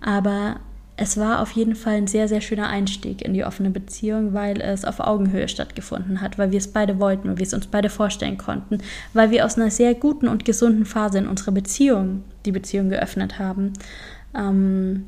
[0.00, 0.56] Aber
[0.96, 4.60] es war auf jeden Fall ein sehr, sehr schöner Einstieg in die offene Beziehung, weil
[4.60, 7.90] es auf Augenhöhe stattgefunden hat, weil wir es beide wollten, weil wir es uns beide
[7.90, 8.78] vorstellen konnten,
[9.12, 13.38] weil wir aus einer sehr guten und gesunden Phase in unserer Beziehung die Beziehung geöffnet
[13.40, 13.72] haben.
[14.36, 15.06] Ähm,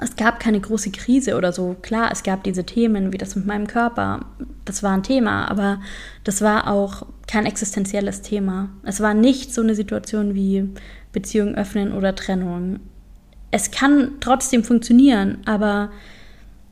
[0.00, 1.74] es gab keine große Krise oder so.
[1.80, 4.26] Klar, es gab diese Themen, wie das mit meinem Körper.
[4.64, 5.80] Das war ein Thema, aber
[6.24, 8.68] das war auch kein existenzielles Thema.
[8.82, 10.68] Es war nicht so eine Situation wie
[11.12, 12.80] Beziehung öffnen oder Trennung.
[13.50, 15.90] Es kann trotzdem funktionieren, aber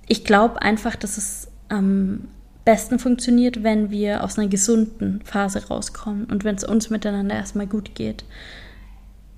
[0.06, 2.28] ich glaube einfach, dass es am
[2.66, 7.66] besten funktioniert, wenn wir aus einer gesunden Phase rauskommen und wenn es uns miteinander erstmal
[7.66, 8.24] gut geht.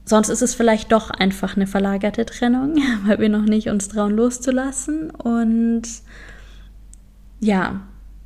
[0.08, 4.16] Sonst ist es vielleicht doch einfach eine verlagerte Trennung, weil wir noch nicht uns trauen
[4.16, 5.10] loszulassen.
[5.10, 5.82] Und
[7.40, 7.82] ja,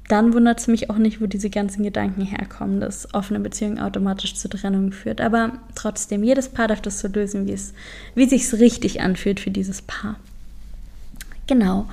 [0.06, 4.36] dann wundert es mich auch nicht, wo diese ganzen Gedanken herkommen, dass offene Beziehung automatisch
[4.36, 5.20] zur Trennung führt.
[5.20, 7.74] Aber trotzdem, jedes Paar darf das so lösen, wie es,
[8.14, 10.20] wie sich richtig anfühlt für dieses Paar.
[11.48, 11.88] Genau.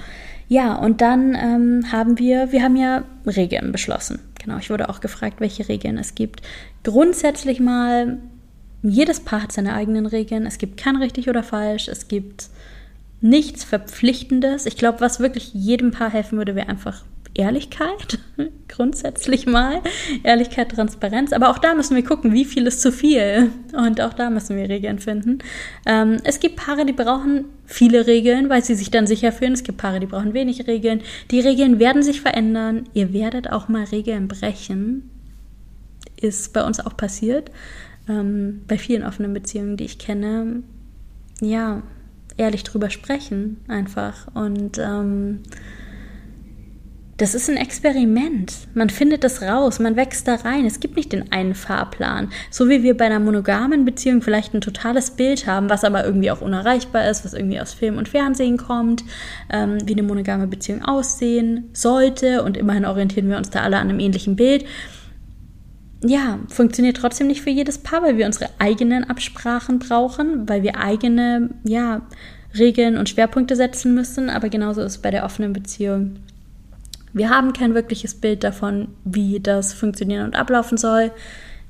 [0.49, 4.19] Ja, und dann ähm, haben wir, wir haben ja Regeln beschlossen.
[4.39, 6.43] Genau, ich wurde auch gefragt, welche Regeln es gibt.
[6.83, 8.19] Grundsätzlich mal
[8.81, 10.45] jedes Paar hat seine eigenen Regeln.
[10.45, 11.87] Es gibt kein richtig oder falsch.
[11.87, 12.49] Es gibt
[13.21, 14.65] nichts Verpflichtendes.
[14.65, 18.19] Ich glaube, was wirklich jedem Paar helfen würde, wäre einfach Ehrlichkeit.
[18.69, 19.81] Grundsätzlich mal.
[20.23, 21.33] Ehrlichkeit, Transparenz.
[21.33, 23.51] Aber auch da müssen wir gucken, wie viel ist zu viel.
[23.73, 25.39] Und auch da müssen wir Regeln finden.
[25.85, 29.53] Ähm, es gibt Paare, die brauchen viele Regeln, weil sie sich dann sicher fühlen.
[29.53, 31.01] Es gibt Paare, die brauchen wenig Regeln.
[31.31, 32.85] Die Regeln werden sich verändern.
[32.93, 35.09] Ihr werdet auch mal Regeln brechen.
[36.19, 37.51] Ist bei uns auch passiert
[38.09, 40.63] ähm, bei vielen offenen Beziehungen, die ich kenne,
[41.41, 41.83] ja,
[42.37, 44.27] ehrlich drüber sprechen einfach.
[44.33, 45.39] Und ähm,
[47.19, 48.53] das ist ein Experiment.
[48.73, 50.65] Man findet das raus, man wächst da rein.
[50.65, 52.29] Es gibt nicht den einen Fahrplan.
[52.49, 56.31] So wie wir bei einer monogamen Beziehung vielleicht ein totales Bild haben, was aber irgendwie
[56.31, 59.03] auch unerreichbar ist, was irgendwie aus Film und Fernsehen kommt,
[59.51, 62.41] ähm, wie eine monogame Beziehung aussehen sollte.
[62.41, 64.63] Und immerhin orientieren wir uns da alle an einem ähnlichen Bild
[66.01, 70.77] ja, funktioniert trotzdem nicht für jedes Paar, weil wir unsere eigenen Absprachen brauchen, weil wir
[70.77, 72.01] eigene, ja,
[72.57, 74.29] Regeln und Schwerpunkte setzen müssen.
[74.29, 76.15] Aber genauso ist es bei der offenen Beziehung.
[77.13, 81.11] Wir haben kein wirkliches Bild davon, wie das funktionieren und ablaufen soll.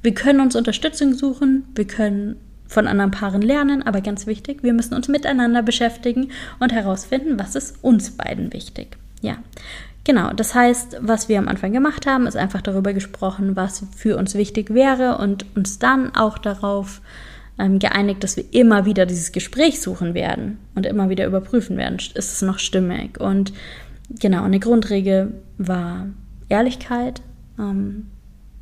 [0.02, 2.38] Wir können uns Unterstützung suchen, wir können
[2.68, 7.56] von anderen Paaren lernen, aber ganz wichtig, wir müssen uns miteinander beschäftigen und herausfinden, was
[7.56, 8.98] ist uns beiden wichtig.
[9.22, 9.38] Ja,
[10.04, 10.32] genau.
[10.34, 14.36] Das heißt, was wir am Anfang gemacht haben, ist einfach darüber gesprochen, was für uns
[14.36, 17.02] wichtig wäre und uns dann auch darauf
[17.60, 21.98] ähm, geeinigt, dass wir immer wieder dieses Gespräch suchen werden und immer wieder überprüfen werden,
[21.98, 23.20] ist es noch stimmig.
[23.20, 23.54] Und
[24.10, 26.08] genau, eine Grundregel war
[26.48, 27.22] Ehrlichkeit,
[27.60, 28.08] ähm,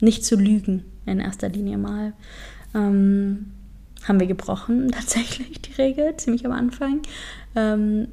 [0.01, 2.13] nicht zu lügen in erster Linie mal.
[2.73, 3.51] Ähm,
[4.07, 7.01] haben wir gebrochen, tatsächlich, die Regel, ziemlich am Anfang.
[7.55, 8.07] Ähm,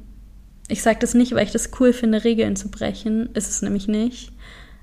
[0.67, 3.29] ich sage das nicht, weil ich das cool finde, Regeln zu brechen.
[3.33, 4.31] Ist es nämlich nicht.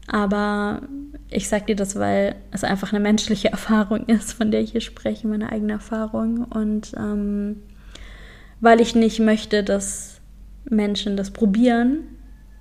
[0.06, 0.82] Aber
[1.28, 4.80] ich sage dir das, weil es einfach eine menschliche Erfahrung ist, von der ich hier
[4.80, 6.44] spreche, meine eigene Erfahrung.
[6.44, 7.62] Und ähm,
[8.60, 10.20] weil ich nicht möchte, dass
[10.64, 12.04] Menschen das probieren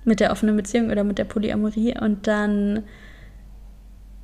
[0.04, 2.82] mit der offenen Beziehung oder mit der Polyamorie und dann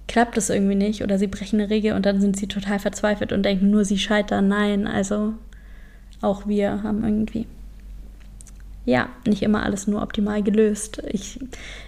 [0.09, 3.33] klappt es irgendwie nicht oder sie brechen eine Regel und dann sind sie total verzweifelt
[3.33, 4.49] und denken nur, sie scheitern.
[4.49, 5.35] Nein, also
[6.21, 7.47] auch wir haben irgendwie
[8.89, 11.03] ja, nicht immer alles nur optimal gelöst.
[11.09, 11.39] Ich,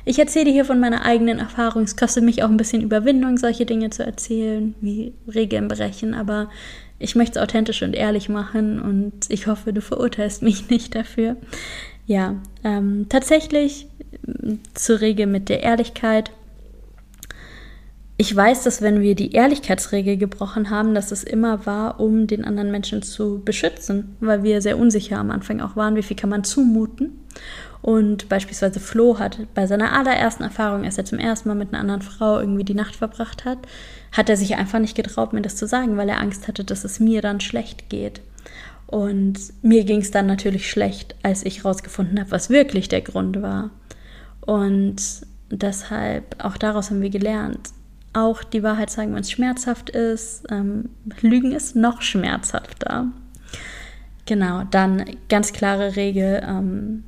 [0.04, 1.84] ich erzähle hier von meiner eigenen Erfahrung.
[1.84, 6.50] Es kostet mich auch ein bisschen Überwindung, solche Dinge zu erzählen, wie Regeln brechen, aber
[6.98, 11.36] ich möchte es authentisch und ehrlich machen und ich hoffe, du verurteilst mich nicht dafür.
[12.06, 13.86] Ja, ähm, tatsächlich
[14.74, 16.30] zur Regel mit der Ehrlichkeit
[18.20, 22.44] ich weiß, dass wenn wir die Ehrlichkeitsregel gebrochen haben, dass es immer war, um den
[22.44, 26.28] anderen Menschen zu beschützen, weil wir sehr unsicher am Anfang auch waren, wie viel kann
[26.28, 27.18] man zumuten.
[27.80, 31.80] Und beispielsweise Flo hat bei seiner allerersten Erfahrung, als er zum ersten Mal mit einer
[31.80, 33.60] anderen Frau irgendwie die Nacht verbracht hat,
[34.12, 36.84] hat er sich einfach nicht getraut, mir das zu sagen, weil er Angst hatte, dass
[36.84, 38.20] es mir dann schlecht geht.
[38.86, 43.40] Und mir ging es dann natürlich schlecht, als ich rausgefunden habe, was wirklich der Grund
[43.40, 43.70] war.
[44.42, 45.00] Und
[45.50, 47.70] deshalb, auch daraus haben wir gelernt,
[48.12, 50.44] auch die Wahrheit sagen, wenn es schmerzhaft ist.
[50.50, 53.06] Ähm, Lügen ist noch schmerzhafter.
[54.26, 57.04] Genau, dann ganz klare Regel, ähm,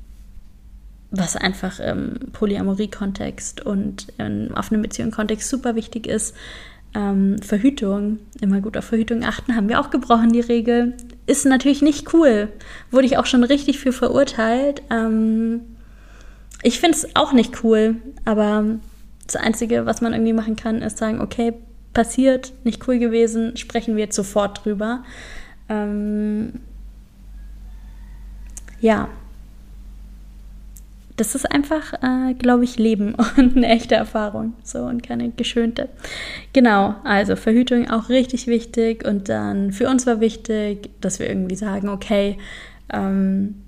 [1.10, 6.34] was einfach im Polyamorie-Kontext und im offenen Beziehung-Kontext super wichtig ist.
[6.94, 10.94] Ähm, Verhütung, immer gut auf Verhütung achten, haben wir auch gebrochen, die Regel.
[11.26, 12.48] Ist natürlich nicht cool.
[12.90, 14.82] Wurde ich auch schon richtig für verurteilt.
[14.90, 15.60] Ähm,
[16.62, 18.64] ich finde es auch nicht cool, aber
[19.26, 21.54] das Einzige, was man irgendwie machen kann, ist sagen, okay,
[21.92, 25.04] passiert, nicht cool gewesen, sprechen wir jetzt sofort drüber.
[25.68, 26.60] Ähm,
[28.80, 29.08] ja,
[31.16, 34.54] das ist einfach, äh, glaube ich, Leben und eine echte Erfahrung.
[34.64, 35.88] So und keine geschönte.
[36.52, 39.06] Genau, also Verhütung auch richtig wichtig.
[39.06, 42.38] Und dann für uns war wichtig, dass wir irgendwie sagen, okay,
[42.92, 43.62] ähm,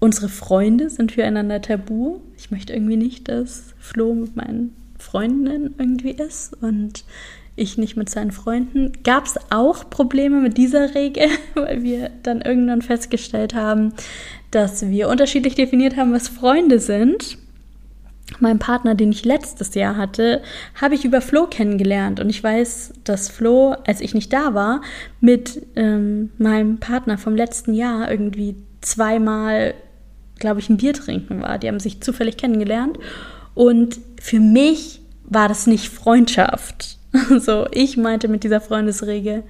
[0.00, 2.20] Unsere Freunde sind füreinander tabu.
[2.36, 7.04] Ich möchte irgendwie nicht, dass Flo mit meinen Freundinnen irgendwie ist und
[7.56, 8.92] ich nicht mit seinen Freunden.
[9.04, 13.92] Gab es auch Probleme mit dieser Regel, weil wir dann irgendwann festgestellt haben,
[14.50, 17.38] dass wir unterschiedlich definiert haben, was Freunde sind.
[18.40, 20.42] Mein Partner, den ich letztes Jahr hatte,
[20.80, 22.20] habe ich über Flo kennengelernt.
[22.20, 24.80] Und ich weiß, dass Flo, als ich nicht da war,
[25.20, 29.74] mit ähm, meinem Partner vom letzten Jahr irgendwie zweimal
[30.38, 31.58] glaube ich, ein Bier trinken war.
[31.58, 32.98] Die haben sich zufällig kennengelernt.
[33.54, 36.98] Und für mich war das nicht Freundschaft.
[37.38, 39.44] So, ich meinte mit dieser Freundesregel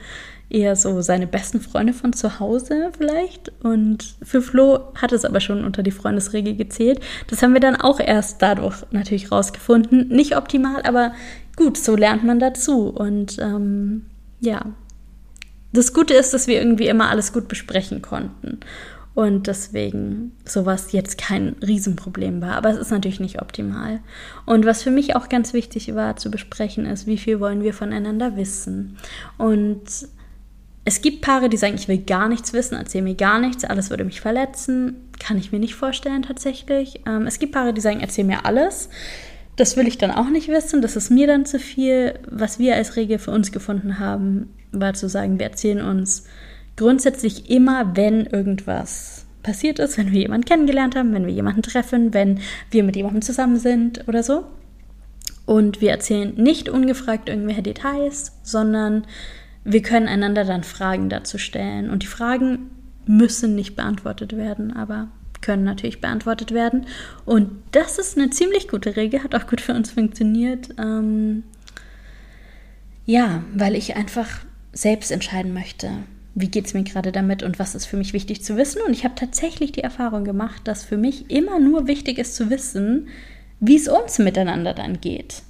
[0.50, 3.52] eher so seine besten Freunde von zu Hause vielleicht.
[3.62, 7.00] Und für Flo hat es aber schon unter die Freundesregel gezählt.
[7.28, 10.08] Das haben wir dann auch erst dadurch natürlich rausgefunden.
[10.08, 11.14] Nicht optimal, aber
[11.56, 12.88] gut, so lernt man dazu.
[12.90, 14.04] Und ähm,
[14.40, 14.66] ja,
[15.72, 18.60] das Gute ist, dass wir irgendwie immer alles gut besprechen konnten
[19.14, 22.56] und deswegen sowas jetzt kein Riesenproblem war.
[22.56, 24.00] Aber es ist natürlich nicht optimal.
[24.44, 27.74] Und was für mich auch ganz wichtig war zu besprechen, ist, wie viel wollen wir
[27.74, 28.96] voneinander wissen.
[29.38, 29.82] Und
[30.84, 33.88] es gibt Paare, die sagen, ich will gar nichts wissen, erzähl mir gar nichts, alles
[33.88, 34.96] würde mich verletzen.
[35.20, 37.00] Kann ich mir nicht vorstellen tatsächlich.
[37.06, 38.88] Ähm, es gibt Paare, die sagen, erzähl mir alles.
[39.56, 42.18] Das will ich dann auch nicht wissen, das ist mir dann zu viel.
[42.28, 46.24] Was wir als Regel für uns gefunden haben, war zu sagen, wir erzählen uns
[46.76, 52.14] grundsätzlich immer, wenn irgendwas passiert ist, wenn wir jemanden kennengelernt haben, wenn wir jemanden treffen,
[52.14, 54.44] wenn wir mit jemandem zusammen sind oder so.
[55.46, 59.06] Und wir erzählen nicht ungefragt irgendwelche Details, sondern
[59.62, 61.90] wir können einander dann Fragen dazu stellen.
[61.90, 62.70] Und die Fragen
[63.06, 65.08] müssen nicht beantwortet werden, aber
[65.42, 66.86] können natürlich beantwortet werden.
[67.26, 70.70] Und das ist eine ziemlich gute Regel, hat auch gut für uns funktioniert.
[70.78, 71.44] Ähm
[73.06, 74.28] ja, weil ich einfach
[74.72, 75.90] selbst entscheiden möchte,
[76.34, 78.82] wie geht es mir gerade damit und was ist für mich wichtig zu wissen.
[78.86, 82.50] Und ich habe tatsächlich die Erfahrung gemacht, dass für mich immer nur wichtig ist zu
[82.50, 83.08] wissen,
[83.60, 85.42] wie es uns miteinander dann geht.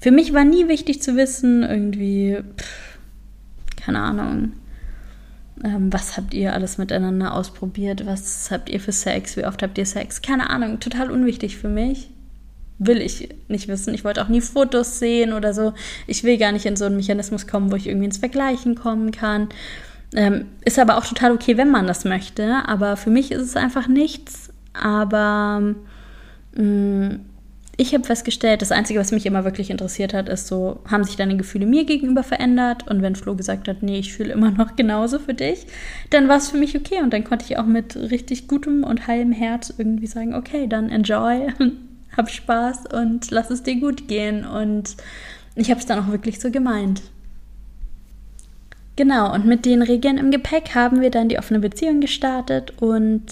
[0.00, 2.98] Für mich war nie wichtig zu wissen, irgendwie, pff,
[3.84, 4.52] keine Ahnung,
[5.64, 9.76] ähm, was habt ihr alles miteinander ausprobiert, was habt ihr für Sex, wie oft habt
[9.76, 12.10] ihr Sex, keine Ahnung, total unwichtig für mich.
[12.80, 13.92] Will ich nicht wissen.
[13.92, 15.72] Ich wollte auch nie Fotos sehen oder so.
[16.06, 19.10] Ich will gar nicht in so einen Mechanismus kommen, wo ich irgendwie ins Vergleichen kommen
[19.10, 19.48] kann.
[20.14, 22.62] Ähm, ist aber auch total okay, wenn man das möchte.
[22.66, 24.50] Aber für mich ist es einfach nichts.
[24.72, 25.74] Aber
[26.54, 27.20] mh, mm,
[27.80, 31.14] ich habe festgestellt, das Einzige, was mich immer wirklich interessiert hat, ist so, haben sich
[31.14, 32.88] deine Gefühle mir gegenüber verändert?
[32.88, 35.64] Und wenn Flo gesagt hat, nee, ich fühle immer noch genauso für dich,
[36.10, 37.00] dann war es für mich okay.
[37.02, 40.90] Und dann konnte ich auch mit richtig gutem und heilem Herz irgendwie sagen, okay, dann
[40.90, 41.52] enjoy,
[42.16, 44.44] hab Spaß und lass es dir gut gehen.
[44.44, 44.96] Und
[45.54, 47.02] ich habe es dann auch wirklich so gemeint.
[48.98, 53.26] Genau, und mit den Regeln im Gepäck haben wir dann die offene Beziehung gestartet und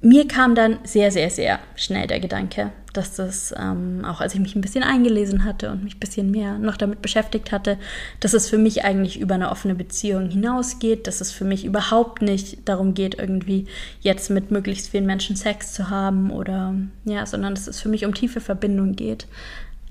[0.00, 4.40] mir kam dann sehr, sehr, sehr schnell der Gedanke, dass das, ähm, auch als ich
[4.40, 7.76] mich ein bisschen eingelesen hatte und mich ein bisschen mehr noch damit beschäftigt hatte,
[8.20, 12.22] dass es für mich eigentlich über eine offene Beziehung hinausgeht, dass es für mich überhaupt
[12.22, 13.66] nicht darum geht, irgendwie
[14.00, 16.74] jetzt mit möglichst vielen Menschen Sex zu haben oder
[17.04, 19.26] ja, sondern dass es für mich um tiefe Verbindung geht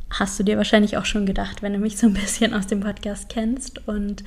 [0.09, 2.79] hast du dir wahrscheinlich auch schon gedacht, wenn du mich so ein bisschen aus dem
[2.79, 3.87] Podcast kennst.
[3.87, 4.23] Und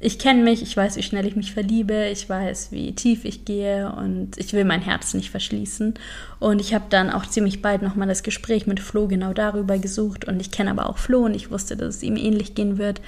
[0.00, 3.44] ich kenne mich, ich weiß, wie schnell ich mich verliebe, ich weiß, wie tief ich
[3.44, 5.94] gehe und ich will mein Herz nicht verschließen.
[6.40, 10.26] Und ich habe dann auch ziemlich bald nochmal das Gespräch mit Flo genau darüber gesucht.
[10.26, 13.00] Und ich kenne aber auch Flo und ich wusste, dass es ihm ähnlich gehen wird.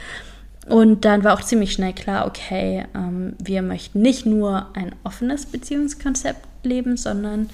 [0.69, 5.47] Und dann war auch ziemlich schnell klar, okay, ähm, wir möchten nicht nur ein offenes
[5.47, 7.51] Beziehungskonzept leben, sondern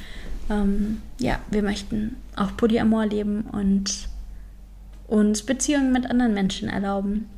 [0.49, 4.09] ähm, ja, wir möchten auch Polyamor leben und
[5.07, 7.29] uns Beziehungen mit anderen Menschen erlauben.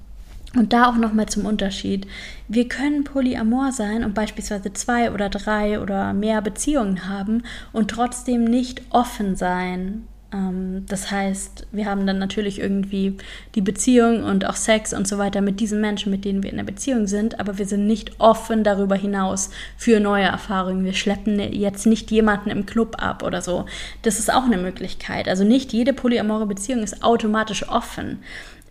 [0.56, 2.06] Und da auch nochmal zum Unterschied.
[2.46, 8.44] Wir können polyamor sein und beispielsweise zwei oder drei oder mehr Beziehungen haben und trotzdem
[8.44, 10.06] nicht offen sein
[10.88, 13.16] das heißt, wir haben dann natürlich irgendwie
[13.54, 16.56] die Beziehung und auch Sex und so weiter mit diesen Menschen, mit denen wir in
[16.56, 20.84] der Beziehung sind, aber wir sind nicht offen darüber hinaus für neue Erfahrungen.
[20.84, 23.66] Wir schleppen jetzt nicht jemanden im Club ab oder so.
[24.02, 25.28] Das ist auch eine Möglichkeit.
[25.28, 28.18] Also nicht jede polyamore Beziehung ist automatisch offen.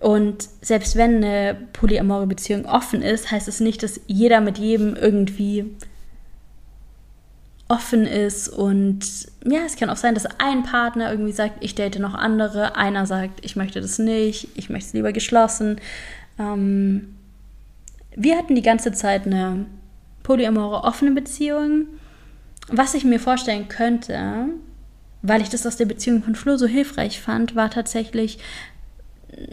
[0.01, 4.97] Und selbst wenn eine polyamore Beziehung offen ist, heißt es nicht, dass jeder mit jedem
[4.97, 5.71] irgendwie
[7.73, 8.99] offen ist und
[9.43, 13.07] ja, es kann auch sein, dass ein Partner irgendwie sagt, ich date noch andere, einer
[13.07, 15.81] sagt, ich möchte das nicht, ich möchte es lieber geschlossen.
[16.37, 17.15] Ähm,
[18.15, 19.65] wir hatten die ganze Zeit eine
[20.21, 21.87] polyamore offene Beziehung.
[22.67, 24.49] Was ich mir vorstellen könnte,
[25.23, 28.37] weil ich das aus der Beziehung von Flo so hilfreich fand, war tatsächlich,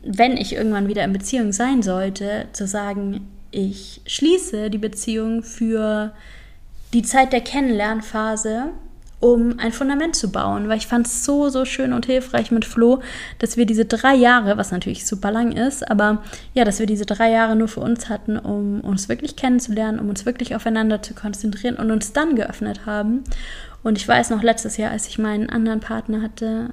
[0.04, 6.12] wenn ich irgendwann wieder in Beziehung sein sollte, zu sagen, ich schließe die Beziehung für
[6.92, 8.70] die Zeit der Kennenlernphase,
[9.20, 12.64] um ein Fundament zu bauen, weil ich fand es so, so schön und hilfreich mit
[12.64, 13.00] Flo,
[13.38, 16.22] dass wir diese drei Jahre, was natürlich super lang ist, aber
[16.55, 20.09] ja, dass wir diese drei Jahre nur für uns hatten, um uns wirklich kennenzulernen, um
[20.09, 23.24] uns wirklich aufeinander zu konzentrieren und uns dann geöffnet haben.
[23.83, 26.70] Und ich weiß noch letztes Jahr, als ich meinen anderen Partner hatte,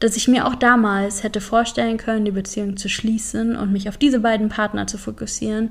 [0.00, 3.98] dass ich mir auch damals hätte vorstellen können, die Beziehung zu schließen und mich auf
[3.98, 5.70] diese beiden Partner zu fokussieren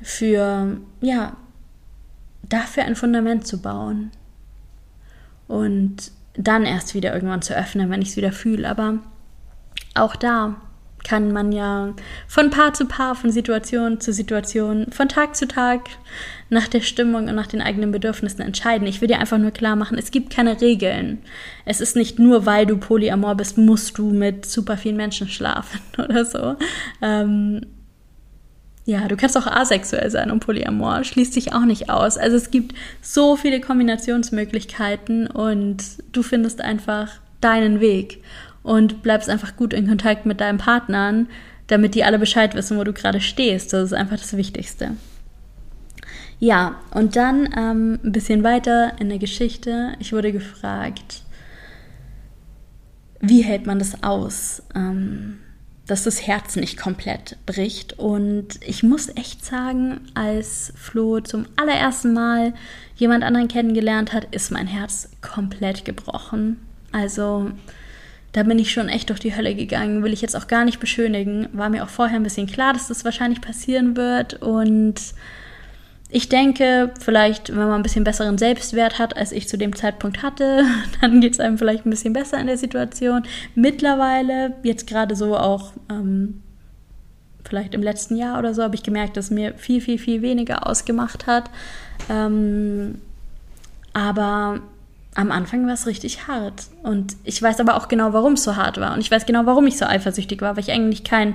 [0.00, 1.36] für ja
[2.52, 4.10] dafür ein Fundament zu bauen
[5.48, 8.68] und dann erst wieder irgendwann zu öffnen, wenn ich es wieder fühle.
[8.68, 8.98] Aber
[9.94, 10.56] auch da
[11.04, 11.94] kann man ja
[12.28, 15.80] von Paar zu Paar, von Situation zu Situation, von Tag zu Tag
[16.48, 18.86] nach der Stimmung und nach den eigenen Bedürfnissen entscheiden.
[18.86, 21.18] Ich will dir einfach nur klar machen, es gibt keine Regeln.
[21.64, 25.80] Es ist nicht nur, weil du polyamor bist, musst du mit super vielen Menschen schlafen
[25.98, 26.56] oder so.
[27.00, 27.66] Ähm,
[28.84, 32.18] ja, du kannst auch asexuell sein und Polyamor schließt sich auch nicht aus.
[32.18, 38.22] Also es gibt so viele Kombinationsmöglichkeiten und du findest einfach deinen Weg
[38.62, 41.28] und bleibst einfach gut in Kontakt mit deinen Partnern,
[41.68, 43.72] damit die alle Bescheid wissen, wo du gerade stehst.
[43.72, 44.96] Das ist einfach das Wichtigste.
[46.40, 49.92] Ja, und dann ähm, ein bisschen weiter in der Geschichte.
[50.00, 51.22] Ich wurde gefragt,
[53.20, 54.60] wie hält man das aus?
[54.74, 55.38] Ähm,
[55.92, 57.98] dass das Herz nicht komplett bricht.
[57.98, 62.54] Und ich muss echt sagen, als Flo zum allerersten Mal
[62.96, 66.62] jemand anderen kennengelernt hat, ist mein Herz komplett gebrochen.
[66.92, 67.50] Also
[68.32, 70.80] da bin ich schon echt durch die Hölle gegangen, will ich jetzt auch gar nicht
[70.80, 71.50] beschönigen.
[71.52, 74.40] War mir auch vorher ein bisschen klar, dass das wahrscheinlich passieren wird.
[74.40, 74.94] Und
[76.14, 80.22] ich denke, vielleicht, wenn man ein bisschen besseren Selbstwert hat, als ich zu dem Zeitpunkt
[80.22, 80.62] hatte,
[81.00, 83.22] dann geht es einem vielleicht ein bisschen besser in der Situation.
[83.54, 86.42] Mittlerweile, jetzt gerade so auch ähm,
[87.44, 90.66] vielleicht im letzten Jahr oder so, habe ich gemerkt, dass mir viel, viel, viel weniger
[90.66, 91.50] ausgemacht hat.
[92.10, 93.00] Ähm,
[93.94, 94.60] aber
[95.14, 96.68] am Anfang war es richtig hart.
[96.82, 98.94] Und ich weiß aber auch genau, warum es so hart war.
[98.94, 101.34] Und ich weiß genau, warum ich so eifersüchtig war, weil ich eigentlich kein,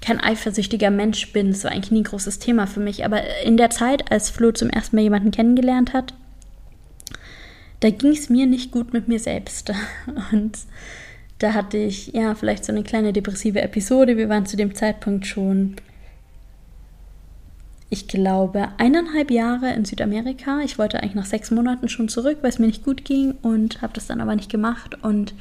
[0.00, 1.50] kein eifersüchtiger Mensch bin.
[1.50, 3.04] Das war eigentlich nie ein großes Thema für mich.
[3.04, 6.14] Aber in der Zeit, als Flo zum ersten Mal jemanden kennengelernt hat,
[7.80, 9.72] da ging es mir nicht gut mit mir selbst.
[10.32, 10.58] Und
[11.38, 14.16] da hatte ich ja vielleicht so eine kleine depressive Episode.
[14.16, 15.76] Wir waren zu dem Zeitpunkt schon
[17.90, 20.60] ich glaube, eineinhalb Jahre in Südamerika.
[20.60, 23.80] Ich wollte eigentlich nach sechs Monaten schon zurück, weil es mir nicht gut ging und
[23.80, 25.02] habe das dann aber nicht gemacht.
[25.02, 25.34] Und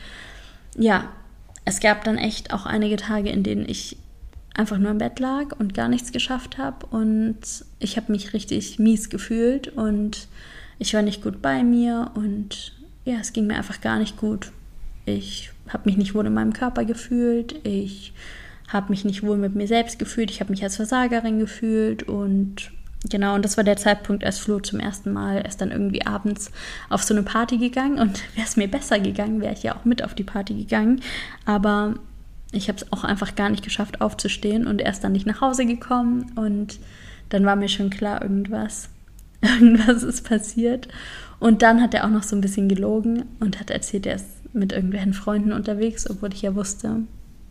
[0.78, 1.10] ja,
[1.66, 3.98] es gab dann echt auch einige Tage, in denen ich
[4.54, 6.86] einfach nur im Bett lag und gar nichts geschafft habe.
[6.86, 7.38] Und
[7.80, 10.28] ich habe mich richtig mies gefühlt und
[10.80, 12.74] ich war nicht gut bei mir und
[13.04, 14.52] ja, es ging mir einfach gar nicht gut.
[15.06, 17.56] Ich habe mich nicht wohl in meinem Körper gefühlt.
[17.66, 18.14] Ich
[18.68, 22.72] habe mich nicht wohl mit mir selbst gefühlt, ich habe mich als Versagerin gefühlt und
[23.10, 26.52] genau, und das war der Zeitpunkt, als Flo zum ersten Mal erst dann irgendwie abends
[26.90, 29.86] auf so eine Party gegangen und wäre es mir besser gegangen, wäre ich ja auch
[29.86, 31.02] mit auf die Party gegangen,
[31.46, 31.96] aber
[32.52, 35.66] ich habe es auch einfach gar nicht geschafft aufzustehen und erst dann nicht nach Hause
[35.66, 36.80] gekommen und
[37.30, 38.90] dann war mir schon klar, irgendwas,
[39.42, 40.88] irgendwas ist passiert.
[41.40, 44.26] Und dann hat er auch noch so ein bisschen gelogen und hat erzählt, er ist
[44.54, 47.02] mit irgendwelchen Freunden unterwegs, obwohl ich ja wusste,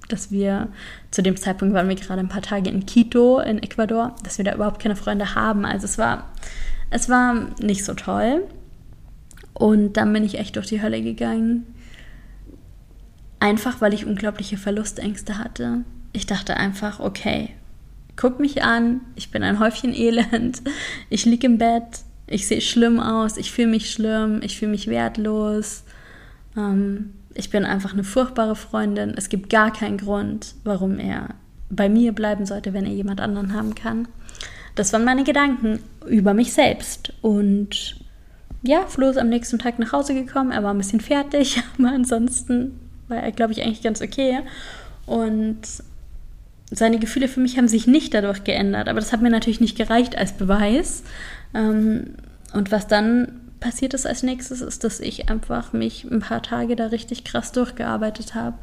[0.09, 0.69] dass wir
[1.11, 4.45] zu dem Zeitpunkt waren wir gerade ein paar Tage in Quito in Ecuador, dass wir
[4.45, 5.65] da überhaupt keine Freunde haben.
[5.65, 6.29] Also es war,
[6.91, 8.45] es war nicht so toll.
[9.55, 11.67] Und dann bin ich echt durch die Hölle gegangen.
[13.41, 15.85] Einfach weil ich unglaubliche Verlustängste hatte.
[16.13, 17.51] Ich dachte einfach, okay,
[18.17, 20.63] guck mich an, ich bin ein Häufchen Elend,
[21.11, 24.89] ich liege im Bett, ich sehe schlimm aus, ich fühle mich schlimm, ich fühle mich
[24.89, 25.85] wertlos.
[26.57, 29.15] Ähm, ich bin einfach eine furchtbare Freundin.
[29.17, 31.35] Es gibt gar keinen Grund, warum er
[31.71, 34.09] bei mir bleiben sollte, wenn er jemand anderen haben kann.
[34.75, 37.13] Das waren meine Gedanken über mich selbst.
[37.23, 37.97] Und
[38.63, 40.53] ja, Flo ist am nächsten Tag nach Hause gekommen.
[40.53, 42.79] Er war ein bisschen fertig, aber ansonsten
[43.09, 44.41] war er, glaube ich, eigentlich ganz okay.
[45.07, 45.61] Und
[46.71, 48.89] seine Gefühle für mich haben sich nicht dadurch geändert.
[48.89, 51.05] Aber das hat mir natürlich nicht gereicht als Beweis.
[51.55, 52.15] Ähm,
[52.53, 56.77] und was dann passiert ist als nächstes, ist, dass ich einfach mich ein paar Tage
[56.77, 58.59] da richtig krass durchgearbeitet habe.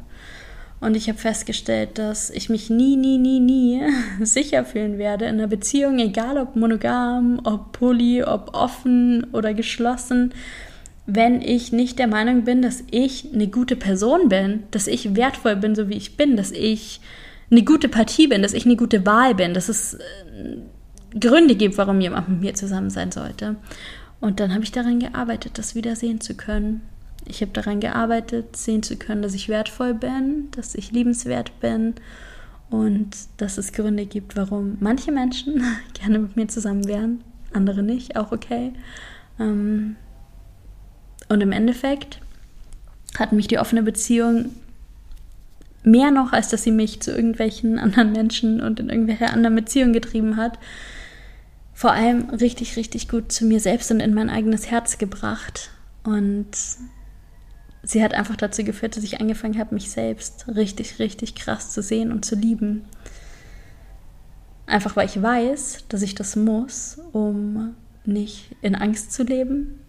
[0.80, 3.80] Und ich habe festgestellt, dass ich mich nie, nie, nie, nie
[4.20, 10.34] sicher fühlen werde in einer Beziehung, egal ob monogam, ob poly, ob offen oder geschlossen,
[11.06, 15.56] wenn ich nicht der Meinung bin, dass ich eine gute Person bin, dass ich wertvoll
[15.56, 17.00] bin, so wie ich bin, dass ich
[17.50, 21.78] eine gute Partie bin, dass ich eine gute Wahl bin, dass es äh, Gründe gibt,
[21.78, 23.56] warum jemand mit mir zusammen sein sollte.
[24.24, 26.80] Und dann habe ich daran gearbeitet, das wieder sehen zu können.
[27.26, 31.92] Ich habe daran gearbeitet, sehen zu können, dass ich wertvoll bin, dass ich liebenswert bin
[32.70, 35.62] und dass es Gründe gibt, warum manche Menschen
[35.92, 37.22] gerne mit mir zusammen wären,
[37.52, 38.72] andere nicht, auch okay.
[39.38, 39.96] Ähm,
[41.28, 42.18] und im Endeffekt
[43.18, 44.54] hat mich die offene Beziehung
[45.82, 49.92] mehr noch, als dass sie mich zu irgendwelchen anderen Menschen und in irgendwelche anderen Beziehungen
[49.92, 50.58] getrieben hat,
[51.74, 55.70] vor allem richtig, richtig gut zu mir selbst und in mein eigenes Herz gebracht.
[56.04, 56.48] Und
[57.82, 61.82] sie hat einfach dazu geführt, dass ich angefangen habe, mich selbst richtig, richtig krass zu
[61.82, 62.84] sehen und zu lieben.
[64.66, 67.74] Einfach weil ich weiß, dass ich das muss, um
[68.06, 69.80] nicht in Angst zu leben,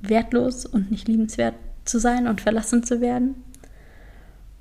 [0.00, 1.54] wertlos und nicht liebenswert
[1.84, 3.36] zu sein und verlassen zu werden.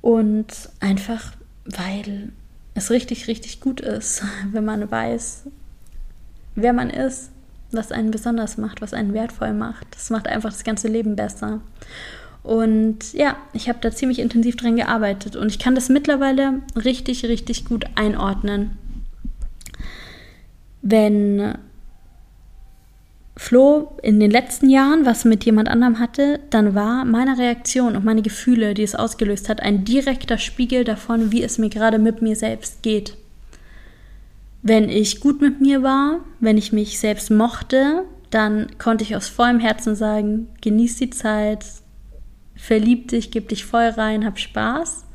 [0.01, 1.33] Und einfach,
[1.65, 2.31] weil
[2.75, 5.47] es richtig, richtig gut ist, wenn man weiß,
[6.55, 7.31] wer man ist,
[7.71, 9.87] was einen besonders macht, was einen wertvoll macht.
[9.91, 11.61] Das macht einfach das ganze Leben besser.
[12.43, 17.25] Und ja, ich habe da ziemlich intensiv dran gearbeitet und ich kann das mittlerweile richtig,
[17.25, 18.77] richtig gut einordnen.
[20.83, 21.55] Wenn
[23.35, 28.05] Flo in den letzten Jahren was mit jemand anderem hatte, dann war meine Reaktion und
[28.05, 32.21] meine Gefühle, die es ausgelöst hat, ein direkter Spiegel davon, wie es mir gerade mit
[32.21, 33.17] mir selbst geht
[34.65, 38.01] wenn ich gut mit mir war, wenn ich mich selbst mochte,
[38.31, 41.63] dann konnte ich aus vollem Herzen sagen, genieß die Zeit,
[42.55, 45.05] verlieb dich, gib dich voll rein, hab Spaß.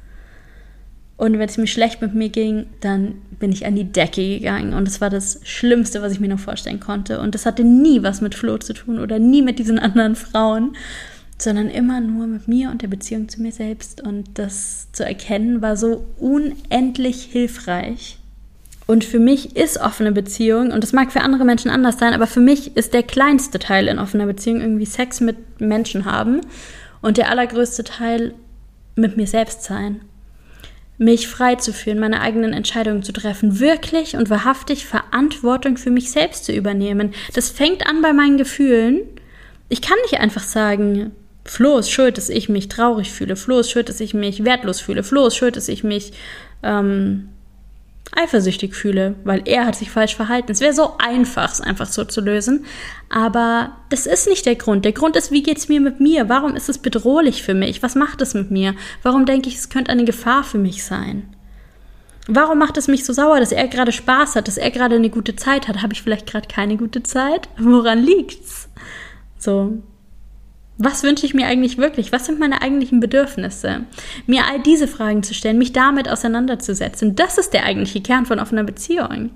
[1.17, 4.73] Und wenn es mir schlecht mit mir ging, dann bin ich an die Decke gegangen.
[4.73, 7.21] Und das war das Schlimmste, was ich mir noch vorstellen konnte.
[7.21, 10.77] Und das hatte nie was mit Flo zu tun oder nie mit diesen anderen Frauen,
[11.39, 14.01] sondern immer nur mit mir und der Beziehung zu mir selbst.
[14.01, 18.20] Und das zu erkennen war so unendlich hilfreich.
[18.91, 22.27] Und für mich ist offene Beziehung, und das mag für andere Menschen anders sein, aber
[22.27, 26.41] für mich ist der kleinste Teil in offener Beziehung irgendwie Sex mit Menschen haben
[27.01, 28.35] und der allergrößte Teil
[28.97, 30.01] mit mir selbst sein.
[30.99, 36.11] Mich frei zu fühlen, meine eigenen Entscheidungen zu treffen, wirklich und wahrhaftig Verantwortung für mich
[36.11, 37.15] selbst zu übernehmen.
[37.33, 39.03] Das fängt an bei meinen Gefühlen,
[39.69, 41.13] ich kann nicht einfach sagen,
[41.45, 43.37] Flo ist schuld, dass ich mich traurig fühle.
[43.37, 45.05] Flo ist schuld, dass ich mich wertlos fühle.
[45.05, 46.13] Flo ist schuld, dass ich mich
[46.65, 47.29] ähm,
[48.17, 50.53] eifersüchtig fühle, weil er hat sich falsch verhalten.
[50.53, 52.65] Es wäre so einfach, es einfach so zu lösen.
[53.09, 54.85] Aber das ist nicht der Grund.
[54.85, 56.29] Der Grund ist, wie geht es mir mit mir?
[56.29, 57.83] Warum ist es bedrohlich für mich?
[57.83, 58.75] Was macht es mit mir?
[59.03, 61.35] Warum denke ich, es könnte eine Gefahr für mich sein?
[62.27, 65.11] Warum macht es mich so sauer, dass er gerade Spaß hat, dass er gerade eine
[65.11, 65.83] gute Zeit hat?
[65.83, 67.49] Habe ich vielleicht gerade keine gute Zeit?
[67.59, 68.69] Woran liegt's?
[69.39, 69.83] So,
[70.83, 72.11] was wünsche ich mir eigentlich wirklich?
[72.11, 73.83] Was sind meine eigentlichen Bedürfnisse?
[74.27, 77.15] Mir all diese Fragen zu stellen, mich damit auseinanderzusetzen.
[77.15, 79.31] Das ist der eigentliche Kern von offener Beziehung.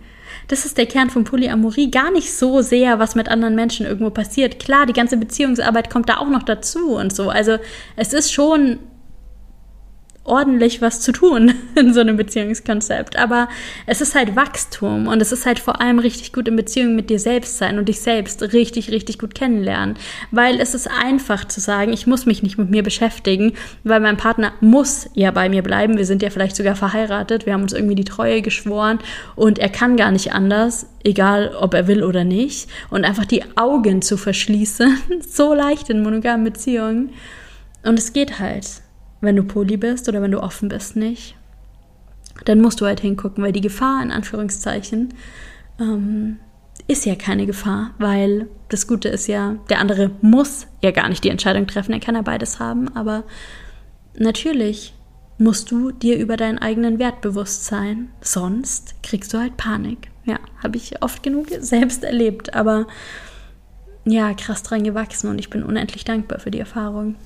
[0.49, 1.91] Das ist der Kern von Polyamorie.
[1.91, 4.59] Gar nicht so sehr, was mit anderen Menschen irgendwo passiert.
[4.59, 7.29] Klar, die ganze Beziehungsarbeit kommt da auch noch dazu und so.
[7.29, 7.59] Also
[7.97, 8.79] es ist schon
[10.25, 13.17] ordentlich was zu tun in so einem Beziehungskonzept.
[13.17, 13.49] Aber
[13.87, 17.11] es ist halt Wachstum und es ist halt vor allem richtig gut in Beziehung mit
[17.11, 19.97] dir selbst sein und dich selbst richtig, richtig gut kennenlernen.
[20.31, 23.53] Weil es ist einfach zu sagen, ich muss mich nicht mit mir beschäftigen,
[23.85, 25.99] weil mein Partner muss ja bei mir bleiben.
[25.99, 27.45] Wir sind ja vielleicht sogar verheiratet.
[27.45, 28.99] Wir haben uns irgendwie die Treue geschworen
[29.37, 32.69] und er kann gar nicht anders, egal ob er will oder nicht.
[32.89, 34.99] Und einfach die Augen zu verschließen,
[35.29, 37.11] so leicht in monogamen Beziehungen.
[37.83, 38.65] Und es geht halt
[39.25, 41.37] wenn du poly bist oder wenn du offen bist, nicht,
[42.45, 45.15] dann musst du halt hingucken, weil die Gefahr, in Anführungszeichen,
[45.81, 46.39] ähm,
[46.87, 51.25] ist ja keine Gefahr, weil das Gute ist ja, der andere muss ja gar nicht
[51.25, 53.25] die Entscheidung treffen, er kann ja beides haben, aber
[54.19, 54.95] natürlich
[55.39, 60.11] musst du dir über deinen eigenen Wert bewusst sein, sonst kriegst du halt Panik.
[60.27, 62.87] Ja, habe ich oft genug selbst erlebt, aber
[64.07, 67.17] ja, krass dran gewachsen und ich bin unendlich dankbar für die Erfahrung.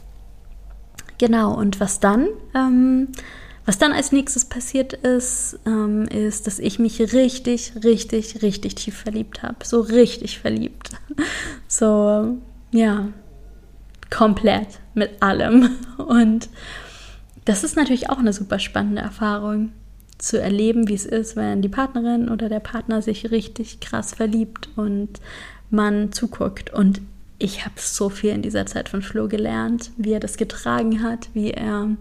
[1.19, 2.29] Genau, und was dann?
[2.55, 3.09] Ähm,
[3.67, 8.97] was dann als nächstes passiert ist, ähm, ist, dass ich mich richtig, richtig, richtig tief
[8.97, 9.57] verliebt habe.
[9.65, 10.91] So richtig verliebt.
[11.71, 12.39] So,
[12.71, 13.09] ja,
[14.11, 15.77] komplett mit allem.
[15.99, 16.49] Und
[17.45, 19.73] das ist natürlich auch eine super spannende Erfahrung,
[20.19, 24.69] zu erleben, wie es ist, wenn die Partnerin oder der Partner sich richtig krass verliebt
[24.77, 25.21] und
[25.71, 26.73] man zuguckt.
[26.73, 27.01] Und
[27.39, 31.29] ich habe so viel in dieser Zeit von Flo gelernt, wie er das getragen hat,
[31.35, 31.97] wie er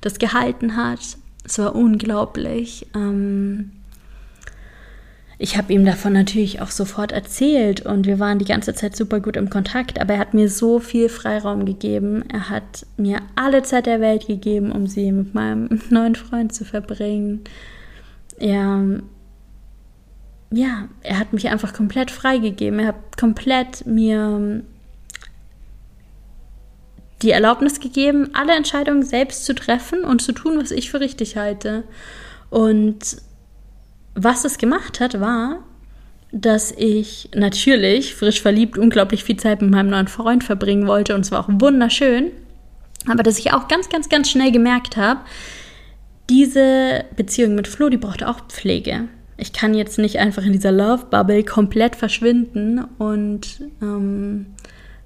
[0.00, 1.00] das gehalten hat.
[1.44, 2.86] Es war unglaublich.
[2.94, 3.72] Ähm
[5.38, 9.20] ich habe ihm davon natürlich auch sofort erzählt und wir waren die ganze Zeit super
[9.20, 12.24] gut im Kontakt, aber er hat mir so viel Freiraum gegeben.
[12.28, 16.64] Er hat mir alle Zeit der Welt gegeben, um sie mit meinem neuen Freund zu
[16.64, 17.40] verbringen.
[18.38, 19.00] Er
[20.52, 22.80] ja, er hat mich einfach komplett freigegeben.
[22.80, 24.62] Er hat komplett mir
[27.22, 31.36] die Erlaubnis gegeben, alle Entscheidungen selbst zu treffen und zu tun, was ich für richtig
[31.36, 31.84] halte.
[32.48, 33.16] Und
[34.14, 35.62] was es gemacht hat, war,
[36.32, 41.22] dass ich natürlich frisch verliebt unglaublich viel Zeit mit meinem neuen Freund verbringen wollte und
[41.22, 42.30] es war auch wunderschön,
[43.08, 45.20] aber dass ich auch ganz, ganz, ganz schnell gemerkt habe,
[46.28, 49.08] diese Beziehung mit Flo, die brauchte auch Pflege.
[49.36, 54.46] Ich kann jetzt nicht einfach in dieser Love Bubble komplett verschwinden und ähm,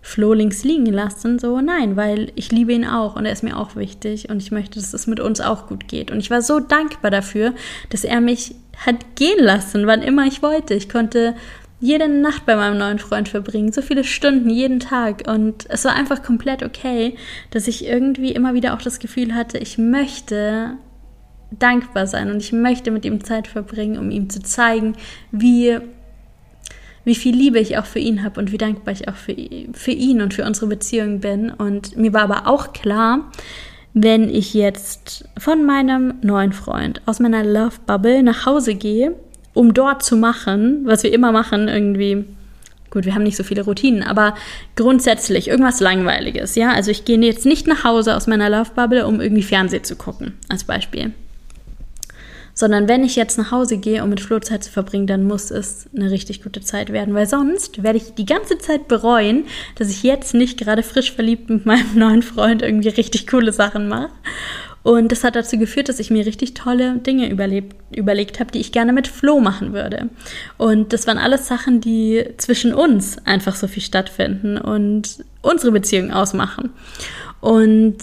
[0.07, 1.39] Flo links liegen lassen.
[1.39, 4.53] So, nein, weil ich liebe ihn auch und er ist mir auch wichtig und ich
[4.53, 6.11] möchte, dass es mit uns auch gut geht.
[6.11, 7.55] Und ich war so dankbar dafür,
[7.89, 10.75] dass er mich hat gehen lassen, wann immer ich wollte.
[10.75, 11.35] Ich konnte
[11.81, 15.95] jede Nacht bei meinem neuen Freund verbringen, so viele Stunden jeden Tag und es war
[15.95, 17.17] einfach komplett okay,
[17.51, 20.77] dass ich irgendwie immer wieder auch das Gefühl hatte, ich möchte
[21.51, 24.97] dankbar sein und ich möchte mit ihm Zeit verbringen, um ihm zu zeigen,
[25.33, 25.79] wie
[27.05, 29.37] wie viel Liebe ich auch für ihn habe und wie dankbar ich auch für,
[29.73, 31.51] für ihn und für unsere Beziehung bin.
[31.51, 33.31] Und mir war aber auch klar,
[33.93, 39.15] wenn ich jetzt von meinem neuen Freund aus meiner Love Bubble nach Hause gehe,
[39.53, 42.25] um dort zu machen, was wir immer machen, irgendwie.
[42.91, 44.35] Gut, wir haben nicht so viele Routinen, aber
[44.77, 46.73] grundsätzlich irgendwas Langweiliges, ja.
[46.73, 49.97] Also ich gehe jetzt nicht nach Hause aus meiner Love Bubble, um irgendwie Fernsehen zu
[49.97, 51.13] gucken, als Beispiel
[52.55, 55.51] sondern wenn ich jetzt nach Hause gehe, um mit Flo Zeit zu verbringen, dann muss
[55.51, 59.45] es eine richtig gute Zeit werden, weil sonst werde ich die ganze Zeit bereuen,
[59.77, 63.89] dass ich jetzt nicht gerade frisch verliebt mit meinem neuen Freund irgendwie richtig coole Sachen
[63.89, 64.11] mache.
[64.85, 68.61] Und das hat dazu geführt, dass ich mir richtig tolle Dinge überlebt, überlegt habe, die
[68.61, 70.11] ich gerne mit Flo machen würde.
[70.59, 76.13] Und das waren alles Sachen, die zwischen uns einfach so viel stattfinden und unsere Beziehung
[76.13, 76.71] ausmachen.
[77.41, 77.97] Und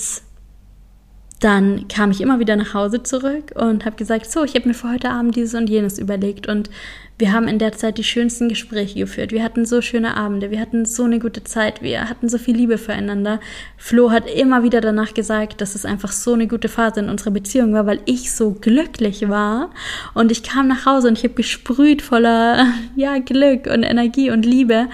[1.41, 4.75] dann kam ich immer wieder nach Hause zurück und habe gesagt, so, ich habe mir
[4.75, 6.47] für heute Abend dieses und jenes überlegt.
[6.47, 6.69] Und
[7.17, 9.31] wir haben in der Zeit die schönsten Gespräche geführt.
[9.31, 12.55] Wir hatten so schöne Abende, wir hatten so eine gute Zeit, wir hatten so viel
[12.55, 13.39] Liebe füreinander.
[13.75, 17.31] Flo hat immer wieder danach gesagt, dass es einfach so eine gute Phase in unserer
[17.31, 19.71] Beziehung war, weil ich so glücklich war.
[20.13, 24.45] Und ich kam nach Hause und ich habe gesprüht voller ja Glück und Energie und
[24.45, 24.89] Liebe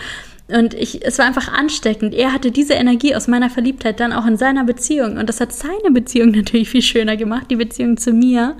[0.48, 2.14] Und ich, es war einfach ansteckend.
[2.14, 5.18] Er hatte diese Energie aus meiner Verliebtheit dann auch in seiner Beziehung.
[5.18, 8.56] Und das hat seine Beziehung natürlich viel schöner gemacht, die Beziehung zu mir.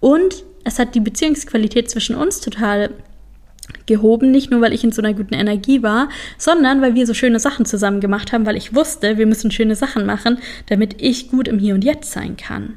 [0.00, 2.90] Und es hat die Beziehungsqualität zwischen uns total
[3.86, 6.08] gehoben, nicht nur weil ich in so einer guten Energie war,
[6.38, 9.74] sondern weil wir so schöne Sachen zusammen gemacht haben, weil ich wusste, wir müssen schöne
[9.74, 12.76] Sachen machen, damit ich gut im Hier und Jetzt sein kann.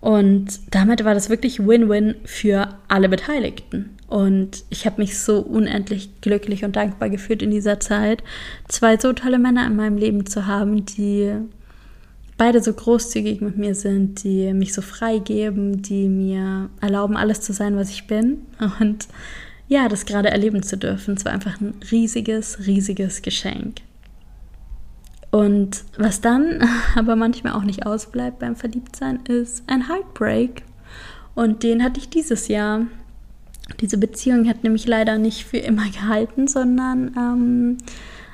[0.00, 3.93] Und damit war das wirklich Win-Win für alle Beteiligten.
[4.08, 8.22] Und ich habe mich so unendlich glücklich und dankbar gefühlt in dieser Zeit,
[8.68, 11.32] zwei so tolle Männer in meinem Leben zu haben, die
[12.36, 17.52] beide so großzügig mit mir sind, die mich so freigeben, die mir erlauben, alles zu
[17.52, 18.38] sein, was ich bin.
[18.80, 19.08] Und
[19.68, 21.14] ja, das gerade erleben zu dürfen.
[21.14, 23.80] Es war einfach ein riesiges, riesiges Geschenk.
[25.30, 26.60] Und was dann
[26.94, 30.62] aber manchmal auch nicht ausbleibt beim Verliebtsein, ist ein Heartbreak.
[31.34, 32.86] Und den hatte ich dieses Jahr.
[33.80, 37.78] Diese Beziehung hat nämlich leider nicht für immer gehalten, sondern ähm,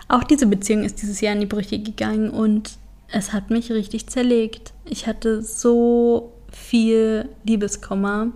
[0.08, 2.72] auch diese Beziehung ist dieses Jahr in die Brüche gegangen und
[3.12, 4.72] es hat mich richtig zerlegt.
[4.84, 8.32] Ich hatte so viel Liebeskummer.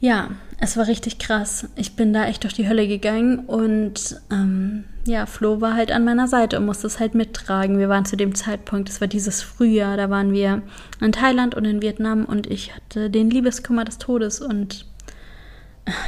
[0.00, 0.30] Ja,
[0.60, 1.68] es war richtig krass.
[1.74, 6.04] Ich bin da echt durch die Hölle gegangen und ähm, ja, Flo war halt an
[6.04, 7.78] meiner Seite und musste es halt mittragen.
[7.78, 10.62] Wir waren zu dem Zeitpunkt, es war dieses Frühjahr, da waren wir
[11.00, 14.86] in Thailand und in Vietnam und ich hatte den Liebeskummer des Todes und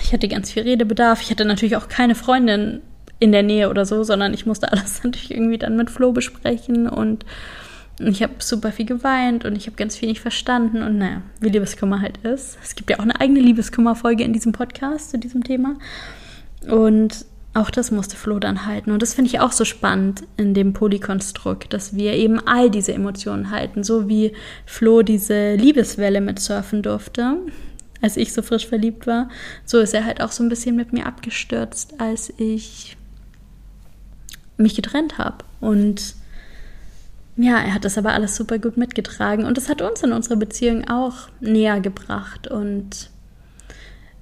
[0.03, 1.23] ich hatte ganz viel Redebedarf.
[1.23, 2.81] Ich hatte natürlich auch keine Freundin
[3.19, 6.89] in der Nähe oder so, sondern ich musste alles natürlich irgendwie dann mit Flo besprechen
[6.89, 7.25] und
[7.99, 11.51] ich habe super viel geweint und ich habe ganz viel nicht verstanden und naja, wie
[11.51, 12.59] Liebeskummer halt ist.
[12.63, 15.77] Es gibt ja auch eine eigene Liebeskummer-Folge in diesem Podcast zu diesem Thema.
[16.67, 18.93] Und auch das musste Flo dann halten.
[18.93, 22.95] Und das finde ich auch so spannend in dem Polykonstrukt, dass wir eben all diese
[22.95, 23.83] Emotionen halten.
[23.83, 24.33] So wie
[24.67, 27.37] Flo diese Liebeswelle mit surfen durfte,
[28.01, 29.29] als ich so frisch verliebt war.
[29.65, 32.97] So ist er halt auch so ein bisschen mit mir abgestürzt, als ich
[34.57, 35.39] mich getrennt habe.
[35.61, 36.15] Und
[37.37, 40.37] ja, er hat das aber alles super gut mitgetragen und das hat uns in unserer
[40.37, 42.49] Beziehung auch näher gebracht.
[42.49, 43.11] Und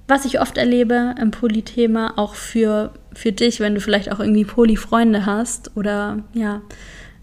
[0.07, 4.45] was ich oft erlebe im Polythema, auch für, für dich, wenn du vielleicht auch irgendwie
[4.45, 6.61] Poly-Freunde hast oder ja,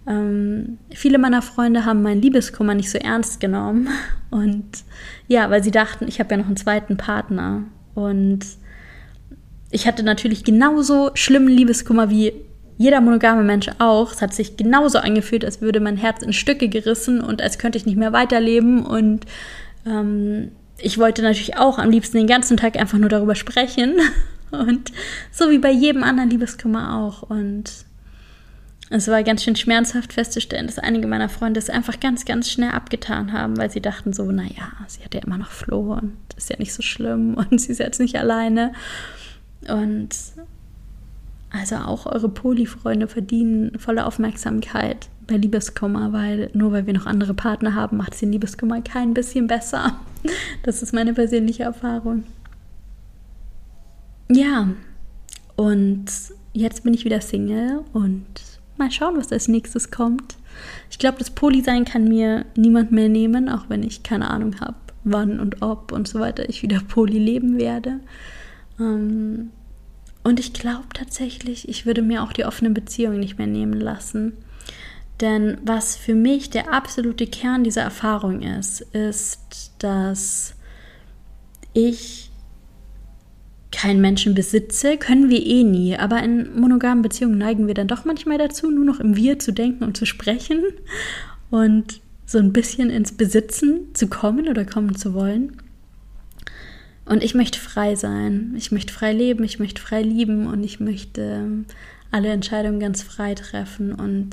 [0.07, 3.89] ähm, viele meiner Freunde haben meinen Liebeskummer nicht so ernst genommen.
[4.31, 4.65] Und
[5.27, 7.65] ja, weil sie dachten, ich habe ja noch einen zweiten Partner.
[7.95, 8.41] Und
[9.71, 12.33] ich hatte natürlich genauso schlimmen Liebeskummer wie
[12.79, 14.13] jeder monogame Mensch auch.
[14.13, 17.79] Es hat sich genauso angefühlt, als würde mein Herz in Stücke gerissen und als könnte
[17.79, 18.85] ich nicht mehr weiterleben.
[18.85, 19.25] Und
[19.87, 23.95] ähm, ich wollte natürlich auch am liebsten den ganzen Tag einfach nur darüber sprechen.
[24.53, 24.93] Und
[25.33, 27.23] so wie bei jedem anderen Liebeskummer auch.
[27.23, 27.73] Und
[28.89, 32.70] es war ganz schön schmerzhaft festzustellen, dass einige meiner Freunde es einfach ganz, ganz schnell
[32.70, 36.51] abgetan haben, weil sie dachten so, naja, sie hat ja immer noch Flo und ist
[36.51, 38.72] ja nicht so schlimm und sie ist jetzt nicht alleine.
[39.68, 40.11] Und
[41.51, 47.34] also auch eure Poly-Freunde verdienen volle Aufmerksamkeit bei Liebeskummer, weil nur weil wir noch andere
[47.34, 49.99] Partner haben, macht es den Liebeskummer kein bisschen besser.
[50.64, 52.24] Das ist meine persönliche Erfahrung.
[54.28, 54.70] Ja,
[55.55, 56.07] und
[56.53, 58.24] jetzt bin ich wieder Single und
[58.79, 60.37] mal schauen, was als nächstes kommt.
[60.91, 64.77] Ich glaube, das Poly-Sein kann mir niemand mehr nehmen, auch wenn ich keine Ahnung habe,
[65.05, 68.01] wann und ob und so weiter ich wieder Poly leben werde.
[68.79, 69.51] Ähm,
[70.24, 74.33] und ich glaube tatsächlich, ich würde mir auch die offene Beziehung nicht mehr nehmen lassen.
[75.20, 80.55] Denn was für mich der absolute Kern dieser Erfahrung ist, ist, dass
[81.72, 82.31] ich
[83.77, 85.99] keinen Menschen besitze, können wir eh nie.
[85.99, 89.53] Aber in monogamen Beziehungen neigen wir dann doch manchmal dazu, nur noch im Wir zu
[89.53, 90.62] denken und zu sprechen
[91.51, 95.59] und so ein bisschen ins Besitzen zu kommen oder kommen zu wollen.
[97.05, 98.55] Und ich möchte frei sein.
[98.57, 101.66] Ich möchte frei leben, ich möchte frei lieben und ich möchte ähm,
[102.11, 103.93] alle Entscheidungen ganz frei treffen.
[103.93, 104.31] Und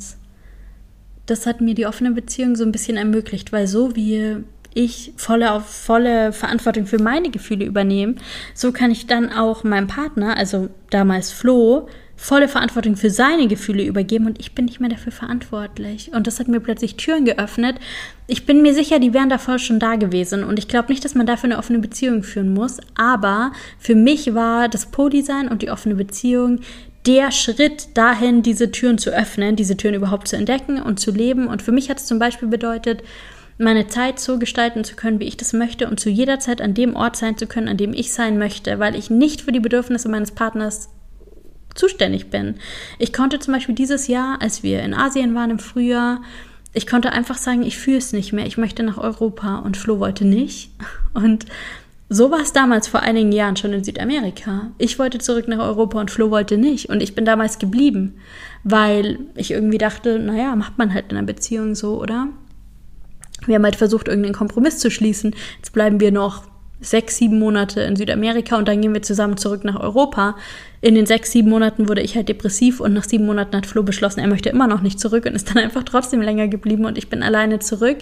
[1.26, 4.38] das hat mir die offene Beziehung so ein bisschen ermöglicht, weil so wie
[4.76, 8.16] ich volle, volle Verantwortung für meine Gefühle übernehme,
[8.54, 13.84] so kann ich dann auch meinem Partner, also damals Flo, volle Verantwortung für seine Gefühle
[13.84, 16.12] übergeben und ich bin nicht mehr dafür verantwortlich.
[16.14, 17.76] Und das hat mir plötzlich Türen geöffnet.
[18.28, 21.16] Ich bin mir sicher, die wären davor schon da gewesen und ich glaube nicht, dass
[21.16, 25.72] man dafür eine offene Beziehung führen muss, aber für mich war das Po-Design und die
[25.72, 26.60] offene Beziehung
[27.06, 31.48] der Schritt dahin, diese Türen zu öffnen, diese Türen überhaupt zu entdecken und zu leben.
[31.48, 33.04] Und für mich hat es zum Beispiel bedeutet,
[33.58, 36.74] meine Zeit so gestalten zu können, wie ich das möchte und zu jeder Zeit an
[36.74, 39.60] dem Ort sein zu können, an dem ich sein möchte, weil ich nicht für die
[39.60, 40.90] Bedürfnisse meines Partners
[41.76, 42.56] zuständig bin.
[43.00, 46.22] Ich konnte zum Beispiel dieses Jahr, als wir in Asien waren im Frühjahr,
[46.74, 50.00] ich konnte einfach sagen, ich fühle es nicht mehr, ich möchte nach Europa und Flo
[50.00, 50.72] wollte nicht.
[51.14, 51.46] Und
[52.10, 54.72] So war es damals vor einigen Jahren schon in Südamerika.
[54.78, 56.90] Ich wollte zurück nach Europa und Flo wollte nicht.
[56.90, 58.16] Und ich bin damals geblieben,
[58.64, 62.28] weil ich irgendwie dachte, naja, macht man halt in einer Beziehung so, oder?
[63.48, 65.36] Wir haben halt versucht, irgendeinen Kompromiss zu schließen.
[65.58, 66.44] Jetzt bleiben wir noch
[66.82, 70.36] sechs, sieben Monate in Südamerika und dann gehen wir zusammen zurück nach Europa.
[70.82, 73.84] In den sechs, sieben Monaten wurde ich halt depressiv und nach sieben Monaten hat Flo
[73.84, 76.98] beschlossen, er möchte immer noch nicht zurück und ist dann einfach trotzdem länger geblieben und
[76.98, 78.00] ich bin alleine zurück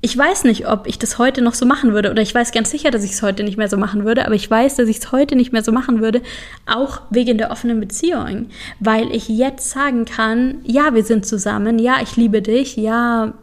[0.00, 2.70] ich weiß nicht, ob ich das heute noch so machen würde oder ich weiß ganz
[2.70, 4.98] sicher, dass ich es heute nicht mehr so machen würde, aber ich weiß, dass ich
[4.98, 6.22] es heute nicht mehr so machen würde,
[6.66, 8.46] auch wegen der offenen Beziehung,
[8.78, 13.34] weil ich jetzt sagen kann, ja, wir sind zusammen, ja, ich liebe dich, ja,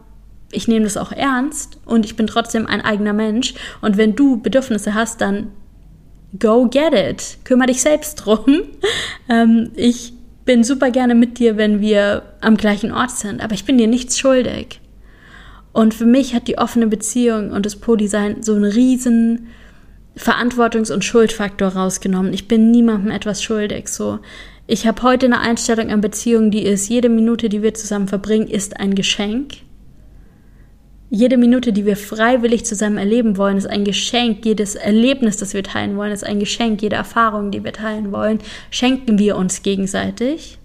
[0.52, 4.40] ich nehme das auch ernst und ich bin trotzdem ein eigener Mensch und wenn du
[4.40, 5.48] Bedürfnisse hast, dann
[6.38, 8.62] go get it, kümmere dich selbst drum.
[9.28, 10.12] Ähm, ich
[10.44, 13.88] bin super gerne mit dir, wenn wir am gleichen Ort sind, aber ich bin dir
[13.88, 14.80] nichts schuldig.
[15.72, 19.48] Und für mich hat die offene Beziehung und das Po-Design so einen riesen
[20.16, 22.32] Verantwortungs- und Schuldfaktor rausgenommen.
[22.32, 23.88] Ich bin niemandem etwas schuldig.
[23.88, 24.20] So,
[24.66, 28.48] ich habe heute eine Einstellung an Beziehungen, die ist, jede Minute, die wir zusammen verbringen,
[28.48, 29.65] ist ein Geschenk.
[31.16, 34.44] Jede Minute, die wir freiwillig zusammen erleben wollen, ist ein Geschenk.
[34.44, 36.82] Jedes Erlebnis, das wir teilen wollen, ist ein Geschenk.
[36.82, 38.38] Jede Erfahrung, die wir teilen wollen,
[38.70, 40.58] schenken wir uns gegenseitig.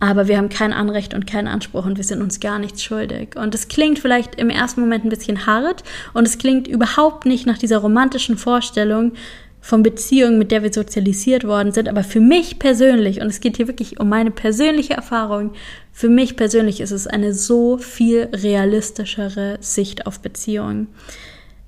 [0.00, 3.36] Aber wir haben kein Anrecht und keinen Anspruch und wir sind uns gar nichts schuldig.
[3.36, 7.46] Und es klingt vielleicht im ersten Moment ein bisschen hart und es klingt überhaupt nicht
[7.46, 9.12] nach dieser romantischen Vorstellung
[9.60, 11.88] von Beziehungen, mit der wir sozialisiert worden sind.
[11.88, 15.52] Aber für mich persönlich, und es geht hier wirklich um meine persönliche Erfahrung,
[15.92, 20.88] für mich persönlich ist es eine so viel realistischere Sicht auf Beziehungen.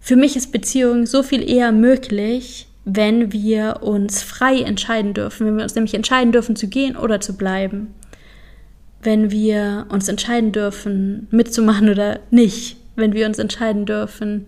[0.01, 5.57] Für mich ist Beziehung so viel eher möglich, wenn wir uns frei entscheiden dürfen, wenn
[5.57, 7.95] wir uns nämlich entscheiden dürfen zu gehen oder zu bleiben
[9.03, 14.47] wenn wir uns entscheiden dürfen, mitzumachen oder nicht, wenn wir uns entscheiden dürfen,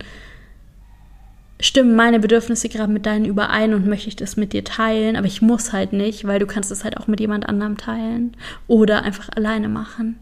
[1.61, 5.27] stimmen meine Bedürfnisse gerade mit deinen überein und möchte ich das mit dir teilen, aber
[5.27, 8.35] ich muss halt nicht, weil du kannst es halt auch mit jemand anderem teilen
[8.67, 10.19] oder einfach alleine machen.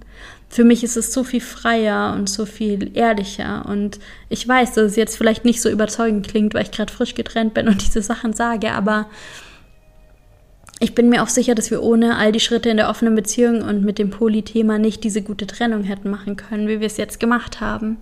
[0.50, 4.84] Für mich ist es so viel freier und so viel ehrlicher und ich weiß, dass
[4.92, 8.02] es jetzt vielleicht nicht so überzeugend klingt, weil ich gerade frisch getrennt bin und diese
[8.02, 9.08] Sachen sage, aber
[10.82, 13.62] ich bin mir auch sicher, dass wir ohne all die Schritte in der offenen Beziehung
[13.62, 17.20] und mit dem Poly-Thema nicht diese gute Trennung hätten machen können, wie wir es jetzt
[17.20, 17.98] gemacht haben.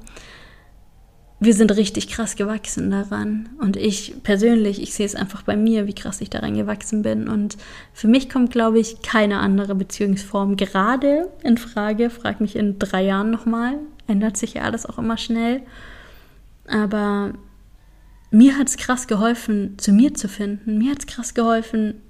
[1.39, 3.49] Wir sind richtig krass gewachsen daran.
[3.59, 7.27] Und ich persönlich, ich sehe es einfach bei mir, wie krass ich daran gewachsen bin.
[7.27, 7.57] Und
[7.93, 12.09] für mich kommt, glaube ich, keine andere Beziehungsform gerade in Frage.
[12.09, 13.77] Frag mich in drei Jahren nochmal.
[14.07, 15.61] Ändert sich ja alles auch immer schnell.
[16.65, 17.33] Aber
[18.31, 20.79] mir hat es krass geholfen, zu mir zu finden.
[20.79, 22.01] Mir hat es krass geholfen,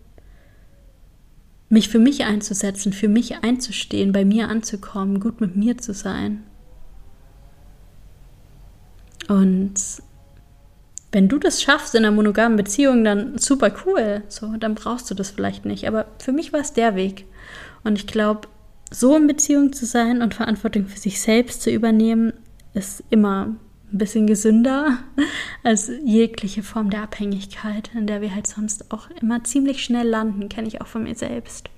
[1.70, 6.44] mich für mich einzusetzen, für mich einzustehen, bei mir anzukommen, gut mit mir zu sein.
[9.28, 9.74] Und
[11.12, 14.24] wenn du das schaffst in einer monogamen Beziehung, dann super cool.
[14.28, 15.88] So, dann brauchst du das vielleicht nicht.
[15.88, 17.26] Aber für mich war es der Weg.
[17.84, 18.48] Und ich glaube,
[18.92, 22.34] so in Beziehung zu sein und Verantwortung für sich selbst zu übernehmen,
[22.74, 23.56] ist immer
[23.92, 25.00] ein bisschen gesünder
[25.64, 30.50] als jegliche Form der Abhängigkeit, in der wir halt sonst auch immer ziemlich schnell landen,
[30.50, 31.70] kenne ich auch von mir selbst.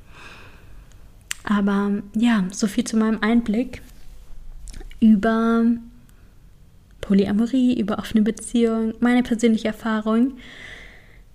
[1.43, 3.81] Aber ja, so viel zu meinem Einblick
[4.99, 5.65] über
[7.09, 10.33] Polyamorie, über offene Beziehung, meine persönliche Erfahrung.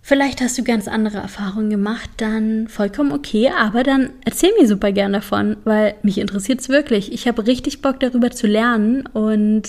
[0.02, 4.92] Vielleicht hast du ganz andere Erfahrungen gemacht, dann vollkommen okay, aber dann erzähl mir super
[4.92, 7.12] gern davon, weil mich interessiert es wirklich.
[7.12, 9.68] Ich habe richtig Bock darüber zu lernen und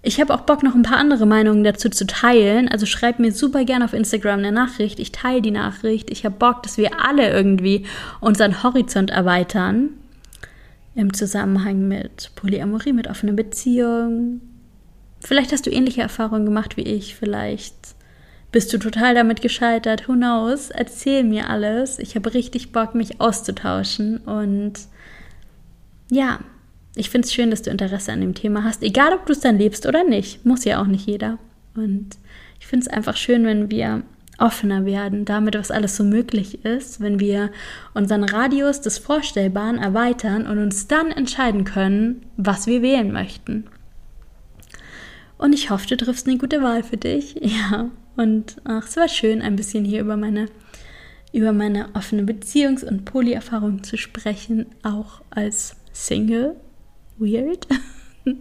[0.00, 2.68] ich habe auch Bock, noch ein paar andere Meinungen dazu zu teilen.
[2.68, 4.98] Also schreib mir super gerne auf Instagram eine Nachricht.
[5.00, 6.10] Ich teile die Nachricht.
[6.10, 7.84] Ich habe Bock, dass wir alle irgendwie
[8.20, 9.90] unseren Horizont erweitern.
[10.94, 14.55] Im Zusammenhang mit Polyamorie, mit offenen Beziehungen.
[15.26, 17.16] Vielleicht hast du ähnliche Erfahrungen gemacht wie ich.
[17.16, 17.74] Vielleicht
[18.52, 20.06] bist du total damit gescheitert.
[20.06, 20.70] Who knows?
[20.70, 21.98] Erzähl mir alles.
[21.98, 24.18] Ich habe richtig Bock, mich auszutauschen.
[24.18, 24.74] Und
[26.12, 26.38] ja,
[26.94, 29.40] ich finde es schön, dass du Interesse an dem Thema hast, egal ob du es
[29.40, 30.46] dann lebst oder nicht.
[30.46, 31.38] Muss ja auch nicht jeder.
[31.74, 32.10] Und
[32.60, 34.04] ich finde es einfach schön, wenn wir
[34.38, 37.50] offener werden, damit was alles so möglich ist, wenn wir
[37.94, 43.64] unseren Radius des Vorstellbaren erweitern und uns dann entscheiden können, was wir wählen möchten.
[45.38, 47.36] Und ich hoffe, du triffst eine gute Wahl für dich.
[47.40, 50.46] Ja, und ach, es war schön, ein bisschen hier über meine,
[51.32, 56.56] über meine offene Beziehungs- und Poly-Erfahrung zu sprechen, auch als Single
[57.18, 57.66] weird.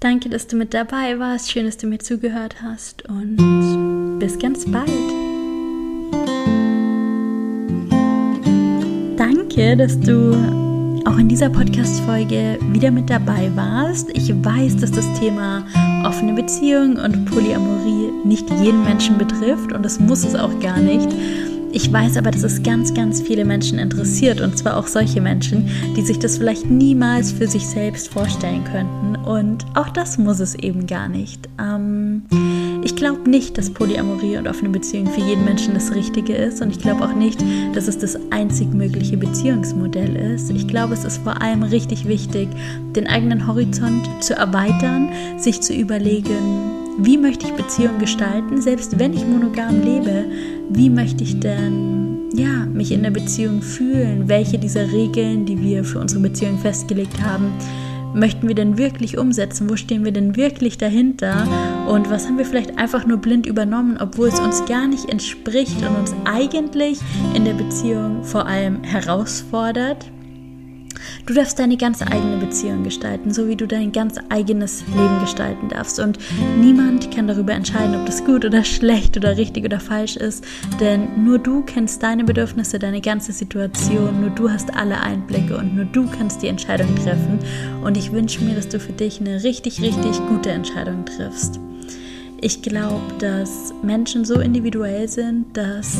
[0.00, 1.50] Danke, dass du mit dabei warst.
[1.50, 4.90] Schön, dass du mir zugehört hast und bis ganz bald.
[9.16, 10.73] Danke, dass du
[11.06, 14.10] auch in dieser Podcast-Folge wieder mit dabei warst.
[14.14, 15.64] Ich weiß, dass das Thema
[16.04, 21.08] offene Beziehung und Polyamorie nicht jeden Menschen betrifft und das muss es auch gar nicht.
[21.74, 25.68] Ich weiß aber, dass es ganz, ganz viele Menschen interessiert und zwar auch solche Menschen,
[25.96, 30.54] die sich das vielleicht niemals für sich selbst vorstellen könnten und auch das muss es
[30.54, 31.48] eben gar nicht.
[31.60, 32.22] Ähm,
[32.84, 36.70] ich glaube nicht, dass Polyamorie und offene Beziehung für jeden Menschen das Richtige ist und
[36.70, 37.42] ich glaube auch nicht,
[37.74, 40.52] dass es das einzig mögliche Beziehungsmodell ist.
[40.52, 42.50] Ich glaube, es ist vor allem richtig wichtig,
[42.94, 45.08] den eigenen Horizont zu erweitern,
[45.38, 50.26] sich zu überlegen, wie möchte ich Beziehungen gestalten, selbst wenn ich monogam lebe,
[50.70, 54.28] wie möchte ich denn ja, mich in der Beziehung fühlen?
[54.28, 57.52] Welche dieser Regeln, die wir für unsere Beziehung festgelegt haben,
[58.14, 59.68] möchten wir denn wirklich umsetzen?
[59.68, 61.46] Wo stehen wir denn wirklich dahinter?
[61.88, 65.76] Und was haben wir vielleicht einfach nur blind übernommen, obwohl es uns gar nicht entspricht
[65.86, 66.98] und uns eigentlich
[67.34, 70.10] in der Beziehung vor allem herausfordert?
[71.26, 75.70] Du darfst deine ganz eigene Beziehung gestalten, so wie du dein ganz eigenes Leben gestalten
[75.70, 75.98] darfst.
[75.98, 76.18] Und
[76.60, 80.44] niemand kann darüber entscheiden, ob das gut oder schlecht oder richtig oder falsch ist.
[80.80, 84.20] Denn nur du kennst deine Bedürfnisse, deine ganze Situation.
[84.20, 87.38] Nur du hast alle Einblicke und nur du kannst die Entscheidung treffen.
[87.82, 91.58] Und ich wünsche mir, dass du für dich eine richtig, richtig gute Entscheidung triffst.
[92.42, 95.96] Ich glaube, dass Menschen so individuell sind, dass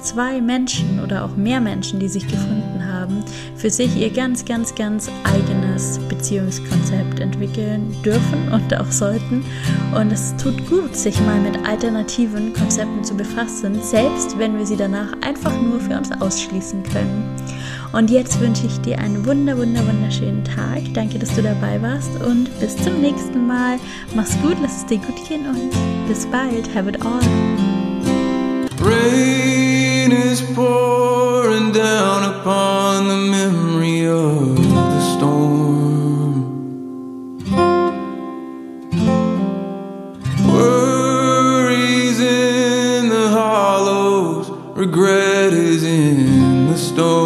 [0.00, 2.93] zwei Menschen oder auch mehr Menschen, die sich gefunden haben,
[3.56, 9.44] für sich ihr ganz, ganz, ganz eigenes Beziehungskonzept entwickeln dürfen und auch sollten.
[9.94, 14.76] Und es tut gut, sich mal mit alternativen Konzepten zu befassen, selbst wenn wir sie
[14.76, 17.34] danach einfach nur für uns ausschließen können.
[17.94, 20.82] Und jetzt wünsche ich dir einen wunder, wunder, wunderschönen Tag.
[20.94, 23.78] Danke, dass du dabei warst und bis zum nächsten Mal.
[24.16, 25.70] Mach's gut, lass es dir gut gehen und
[26.08, 26.74] bis bald.
[26.74, 27.20] Have it all.
[30.04, 36.58] Rain is pouring down upon the memory of the storm.
[40.46, 47.23] Worries in the hollows, regret is in the storm.